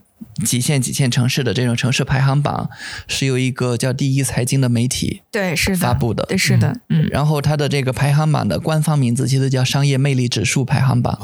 [0.44, 2.68] 几线几线城市的这种城市排行榜，
[3.06, 6.24] 是由一个叫第一财经的媒体对是发布的。
[6.24, 7.08] 对是的嗯。
[7.10, 11.18] 然后它的这个排行榜的官方名字其实叫商业魅力指数排行榜。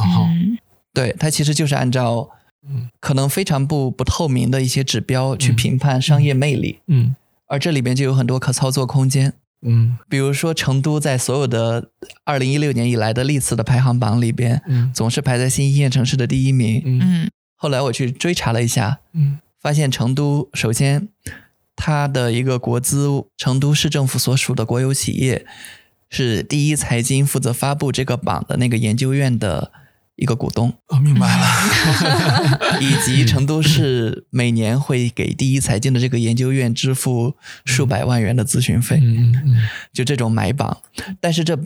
[0.92, 2.30] 对，它其实就是按照
[2.68, 2.88] 嗯。
[3.00, 7.14] 可能非常不不透明的一些指标去评判商业魅力，嗯。
[7.48, 9.34] 而这里边就有很多可操作空间。
[9.66, 9.96] 嗯。
[10.08, 11.90] 比如说，成都在所有的
[12.24, 14.90] 二零一六年以来的历次的排行榜里边，嗯。
[14.92, 16.82] 总是排在新一线城市的第一名。
[16.84, 17.00] 嗯。
[17.02, 17.30] 嗯
[17.66, 21.08] 后来我去追查了一下，嗯发现成都首先
[21.74, 25.44] 它的一个国资，成都市政府所属的国有企业
[26.08, 29.72] 是第一财经负责发布这个榜的那个研究院的
[30.14, 32.78] 一个股东，哦，明白了。
[32.80, 39.00] 以及成都市每年会给第一财经的这个研究院支付数百万元的咨询费。
[39.02, 39.56] 嗯嗯
[39.92, 40.80] 就这种买榜，
[41.20, 41.58] 但是这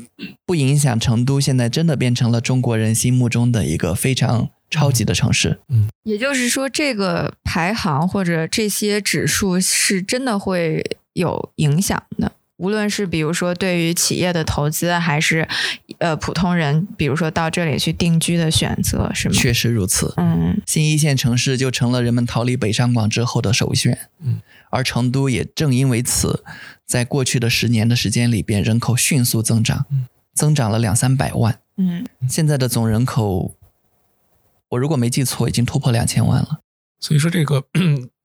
[0.46, 5.58] 不影响成都现在真的变成了中国人心目中的一个非常超级的城市。
[5.68, 12.32] 嗯也就是说，这个排行或者这些指数是真的会有影响的。
[12.56, 15.48] 无论是比如说对于企业的投资，还是
[15.98, 19.34] 呃普通人，比如说到这里去定居的选择，是吗？
[19.34, 23.98] 确实如此，嗯新一线城市就成了人们逃离北上广之后的首选。
[24.22, 24.40] 嗯，
[24.70, 26.44] 而成都也正因为此，
[26.86, 29.86] 在过去的十年的时间里边，人口迅速增长，
[30.34, 31.58] 增长了两三百万。
[31.78, 33.54] 嗯现在的总人口，
[34.70, 36.60] 我如果没记错，已经突破两千万了。
[36.98, 37.64] 所以说这个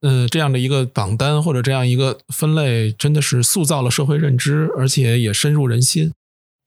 [0.02, 6.12] 呃这样的一个榜单或者这样一个分类，真的是塑造了社会认知，而且也深入人心。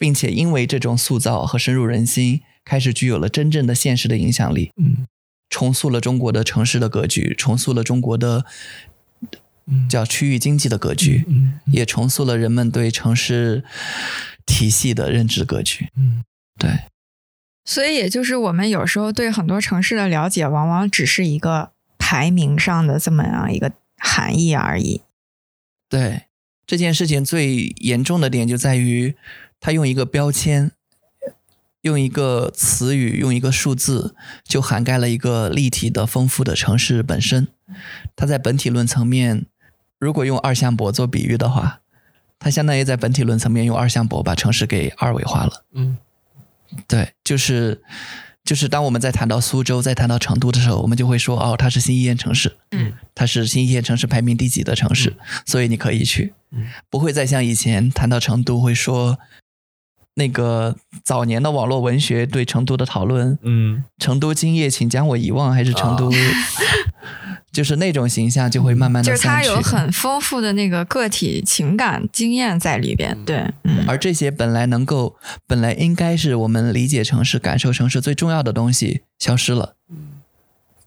[0.00, 4.70] 并且因为这种塑造和深入人心，开始具有了真正的现实的影响力。
[4.80, 5.08] 嗯
[5.50, 8.44] 重塑了中国的城市的格局，重塑了中国的
[9.66, 13.64] 嗯叫区域经济的格局，嗯也重塑了人们对城市
[14.46, 15.88] 体系的认知格局。
[15.96, 16.22] 嗯
[16.60, 16.70] 对，
[17.68, 25.02] 所以也就是我们有时候对很多城市的了解，往往只是一个排名上的这么样一个含义而已。
[25.86, 26.22] 对
[26.66, 29.14] 这件事情最严重的点就在于，
[29.60, 30.72] 他用一个标签，
[31.82, 37.48] 用一个词语，用一个数字，就涵盖了一个立体的、丰富的城市本身。
[38.16, 39.44] 它在本体论层面，
[39.98, 41.82] 如果用二向箔做比喻的话，
[42.38, 45.66] 它相当于在本体论层面用二向箔把城市给二维化了。
[45.74, 45.98] 嗯
[46.86, 47.80] 对，就是
[48.44, 55.16] 就是当我们在谈到苏州、在谈到成都的时候，我们就会说，哦，它是新一线城市，嗯，它是新一线城市排名第几的城市，
[55.46, 59.18] 所以你可以去，嗯不会再像以前谈到成都会说。
[60.14, 66.10] 那个早年的网络文学对成都的讨论，嗯成都今夜请将我遗忘，还是成都？
[67.50, 69.42] 就是那种形象就会慢慢的就是他。
[69.42, 73.16] 有很丰富的那个个体情感经验在里边。
[73.24, 79.74] 对，嗯，而这些本来能够，本来应该是我们理解城市、感受城市最重要的东西，消失了。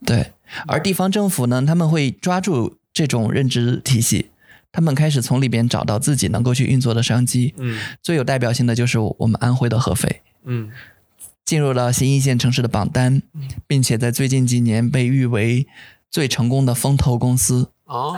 [0.04, 0.32] 对，
[0.66, 4.30] 而地方政府呢，他们会抓住这种认知体系，
[4.70, 7.54] 他们开始从里边找到自己能够去运作的商机。
[7.58, 10.70] 嗯最有代表性的就是我们安徽的合肥，嗯
[11.44, 13.22] 进入了新一线城市的榜单，
[13.66, 15.66] 并且在最近几年被誉为
[16.12, 18.16] 最成功的风投公司、哦，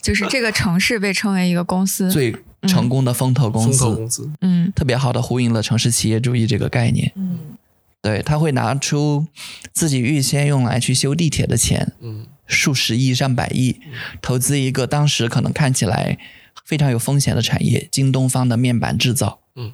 [0.00, 2.10] 就是这个城市被称为一个公司。
[2.10, 2.34] 最
[2.68, 7.12] 成功的风投公司，投公司，嗯特别好的呼应了城市企业主义这个概念。
[7.16, 7.38] 嗯
[8.00, 9.26] 对，他会拿出
[9.72, 13.80] 自己预先用来去修地铁的钱，嗯数十亿、上百亿，
[14.20, 16.18] 投资一个当时可能看起来
[16.64, 19.40] 非常有风险的产业——京东方的面板制造。
[19.56, 19.72] 嗯，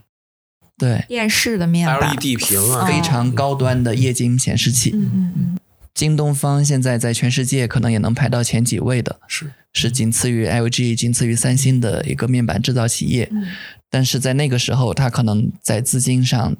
[0.78, 2.14] 对，电视的面板。
[2.16, 4.90] ，LED 屏啊，非常高端的液晶显示器。
[4.94, 5.58] 嗯嗯嗯
[5.98, 13.28] 京东方现在在全世界可能也能排到前几位的，是是仅次于 LG、仅次于三星的一个面板制造企业。
[13.32, 13.44] 嗯
[13.90, 16.56] 但是在那个时候，它可能在资金上、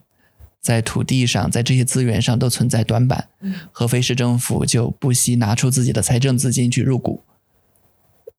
[0.61, 3.29] 在土地上、在这些资源上都存在短板。
[3.41, 7.23] 嗯合肥市政府就不惜拿出自己的财政资金去入股，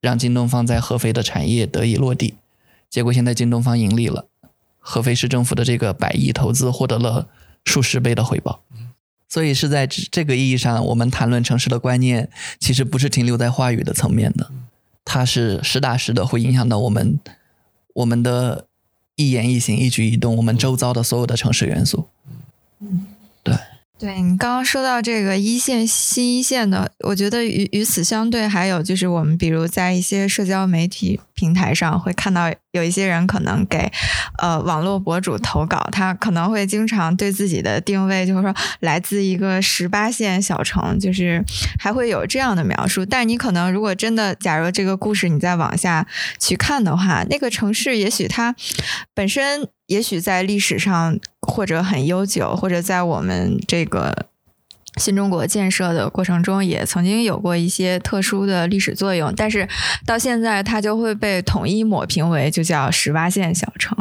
[0.02, 2.34] 让京东方在合肥的产业得以落地。
[2.90, 4.26] 结果现在京东方盈利了，
[4.80, 7.30] 合肥市政府的这个百亿投资获得了
[7.64, 8.66] 数十倍的回报。
[9.30, 14.52] 所以是在这个意义上，我们谈论城市的观念，其实不是停留在话语的层面的，
[15.06, 17.20] 它是实打实的会影响到我们
[17.94, 18.66] 我们的
[19.16, 22.08] 一言一行、一举一动，我们周遭的所有的城市元素。
[24.00, 33.92] 对你刚刚说到这个一线、新一线的，我觉得与与此相对，还有就是我们比如在一些社交媒体平台上会看到有一些人可能给
[34.42, 41.44] 呃网络博主投稿，他可能会经常对自己的定位就是说来自一个十八线小城，就是
[41.78, 43.06] 还会有这样的描述。
[43.06, 46.08] 但你可能如果真的，假如这个故事你再往下
[46.40, 48.56] 去看的话，那个城市也许它
[49.14, 54.28] 本身也许在历史上或者很悠久，或者在我们这个
[54.98, 59.68] 新中国建设的过程中，也曾经有过一些特殊的历史作用，但是
[60.06, 63.98] 到现在它就会被统一抹平为就叫十八线小城。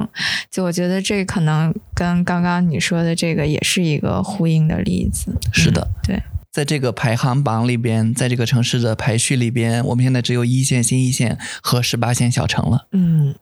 [0.51, 5.34] 就我觉得这可能跟刚刚你说的这个也是一个呼应的例子。
[5.53, 6.22] 是的，对，
[6.53, 12.89] 在这个排行榜里边，在这个城市的排序里边，我们现在只有一线、新一线和十八线小城了。
[12.93, 13.34] 嗯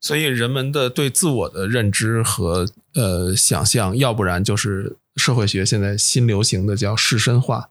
[0.00, 7.68] 所以人们的对自我的认知和呃想象，要不然就是社会学现在新流行的叫士绅化，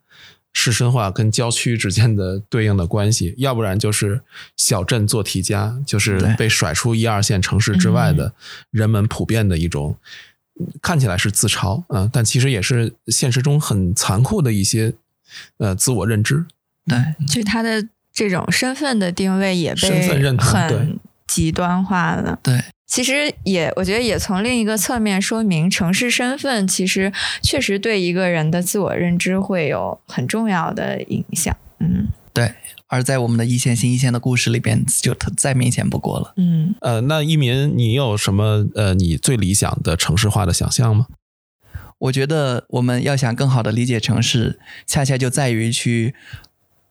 [0.53, 4.21] 士绅化跟郊区之间的对应的关系，要不然就是
[4.55, 8.33] 小镇做题家，就是被甩出一二线城市之外的
[8.71, 9.97] 人们普遍的一种。
[10.81, 14.93] 看起来是自嘲，嗯、但其实也是现实中很残酷的一些，
[15.57, 16.45] 呃，自我认知。
[16.85, 20.99] 对，就他的这种身份的定位也被身被份认同对很
[21.29, 22.37] 极端化了。
[22.43, 31.55] 对，其实也，我觉得也从另一个侧面说明，城市身份其实确实对一个人的自我认知会有很重要的影响。
[31.79, 32.51] 嗯对。
[32.91, 36.33] 而在我们的一线、新一线的故事里边，就特再明显不过了。
[36.37, 41.05] 嗯，呃，那一民，你有什么呃你最理想的城市化的想象吗？
[41.99, 46.15] 我觉得我们要想更好的理解城市，恰恰就在于去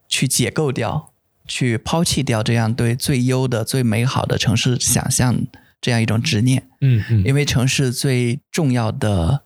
[0.06, 1.10] 去解构掉、
[1.48, 5.46] 去抛弃掉这样对最优的、最美好的城市想象
[5.80, 6.68] 这样一种执念。
[6.82, 7.24] 嗯嗯。
[7.24, 9.40] 因为城市最重要的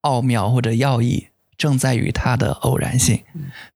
[0.00, 3.22] 奥妙或者要义，正在于它的偶然性，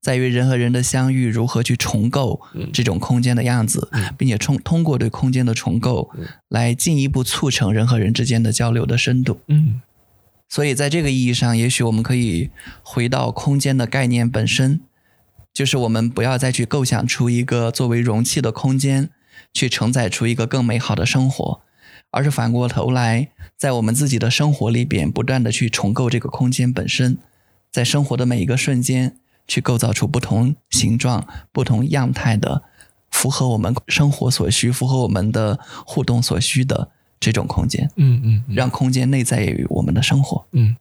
[0.01, 2.41] 在于人和人的相遇如何去重构
[2.73, 3.89] 这种空间的样子，
[4.19, 6.11] 并且通通过对空间的重构，
[6.49, 9.41] 来进一步促成人和人之间的交流的深度。
[9.47, 9.81] 嗯。
[10.51, 12.49] 所以，在这个意义上，也许我们可以
[12.83, 14.81] 回到空间的概念本身，
[15.59, 19.11] 就是我们不要再去构想出一个作为容器的空间，
[19.53, 21.63] 去承载出一个更美好的生活，
[22.13, 27.19] 而是反过头来，在我们自己的生活里边，不断的去重构这个空间本身，
[27.73, 29.17] 在生活的每一个瞬间，
[29.49, 32.63] 去构造出不同形状、不同样态的，
[33.11, 38.55] 符合我们生活所需、符合我们的互动所需的这种空间，嗯嗯嗯。
[38.55, 40.47] 让空间内在于我们的生活。
[40.53, 40.77] 嗯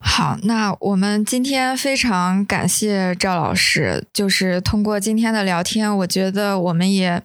[0.00, 7.22] 好，那我们今天非常感谢赵老师，就是通过今天的聊天，我觉得我们也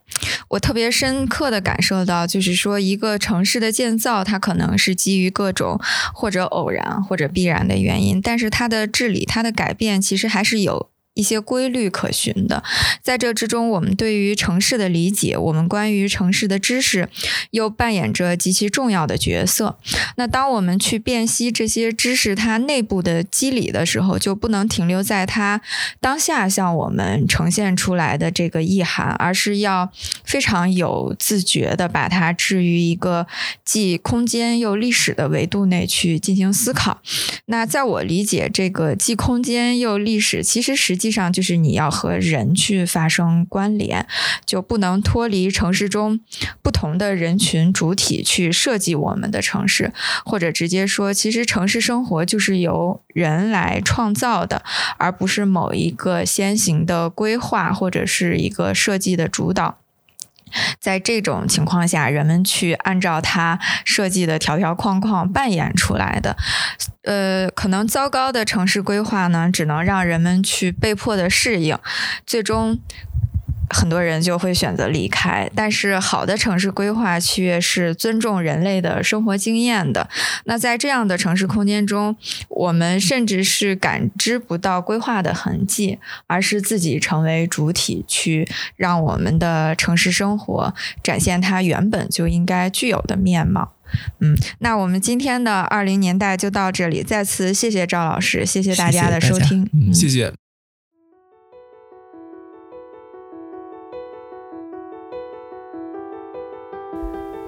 [0.50, 5.80] 我特别深刻的感受到，就是说一个城市的建造，它可能是基于各种
[6.14, 12.64] 或者偶然或者必然的原因，但是它的治理、它的改变，其实还是有一些规律可循的。
[13.02, 17.10] 在这之中，我们对于城市的理解，我们关于城市的知识，
[17.52, 19.78] 又扮演着极其重要的角色。
[20.18, 25.62] 那当我们去辨析这些知识它内部的机理的时候，就不能停留在它
[26.00, 29.92] 当下向我们呈现出来的这个意涵，而是要
[30.24, 33.28] 非常有自觉的把它置于一个
[33.64, 37.02] 既空间又历史的维度内去进行思考。
[37.46, 44.08] 那在我理解，这个既空间又历史，其实实际实际上就是你要和人去发生关联，
[44.46, 46.22] 就不能脱离城市中
[46.62, 49.92] 不同的人群主体去设计我们的城市，
[50.24, 54.64] 或者直接说，其实城市生活就是由人来创造的，
[54.98, 59.83] 而不是某一个先行的规划或者是一个设计的主导。
[60.80, 66.36] 在这种情况下，人们去按照他设计的条条框框扮演出来的，
[67.04, 71.78] 呃，可能糟糕的城市规划呢，只能让人们去被迫的适应，
[72.26, 72.80] 最终。
[73.70, 80.10] 很多人就会选择离开，但是好的城市规划却是尊重人类的生活经验的。
[80.46, 82.16] 那在这样的城市空间中，
[82.50, 93.74] 我们甚至是感知不到规划的痕迹，而是自己成为主体，去让我们的城市生活展现它原本就应该具有的面貌。
[94.20, 100.34] 嗯，那我们今天的二零年代就到这里，再次谢谢赵老师，谢谢大家的收听，谢谢。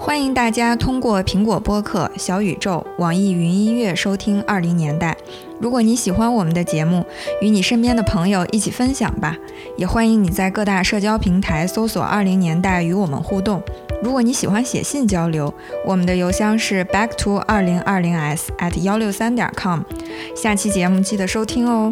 [0.06, 5.18] 欢迎大家通过苹果播客、小宇宙、网易云音乐收听《二零年代》。
[5.60, 7.03] 如果你喜欢我们的节目，
[7.41, 9.36] 与你身边的朋友一起分享吧。
[9.77, 13.64] 也欢迎你在各大社交平台搜索“二零年代”与我们互动。
[14.03, 15.52] 如果你喜欢写信交流，
[15.84, 19.82] 我们的邮箱是 back to 二零二零 s at 幺六三点 com。
[20.36, 21.91] 下期节目记得收听哦。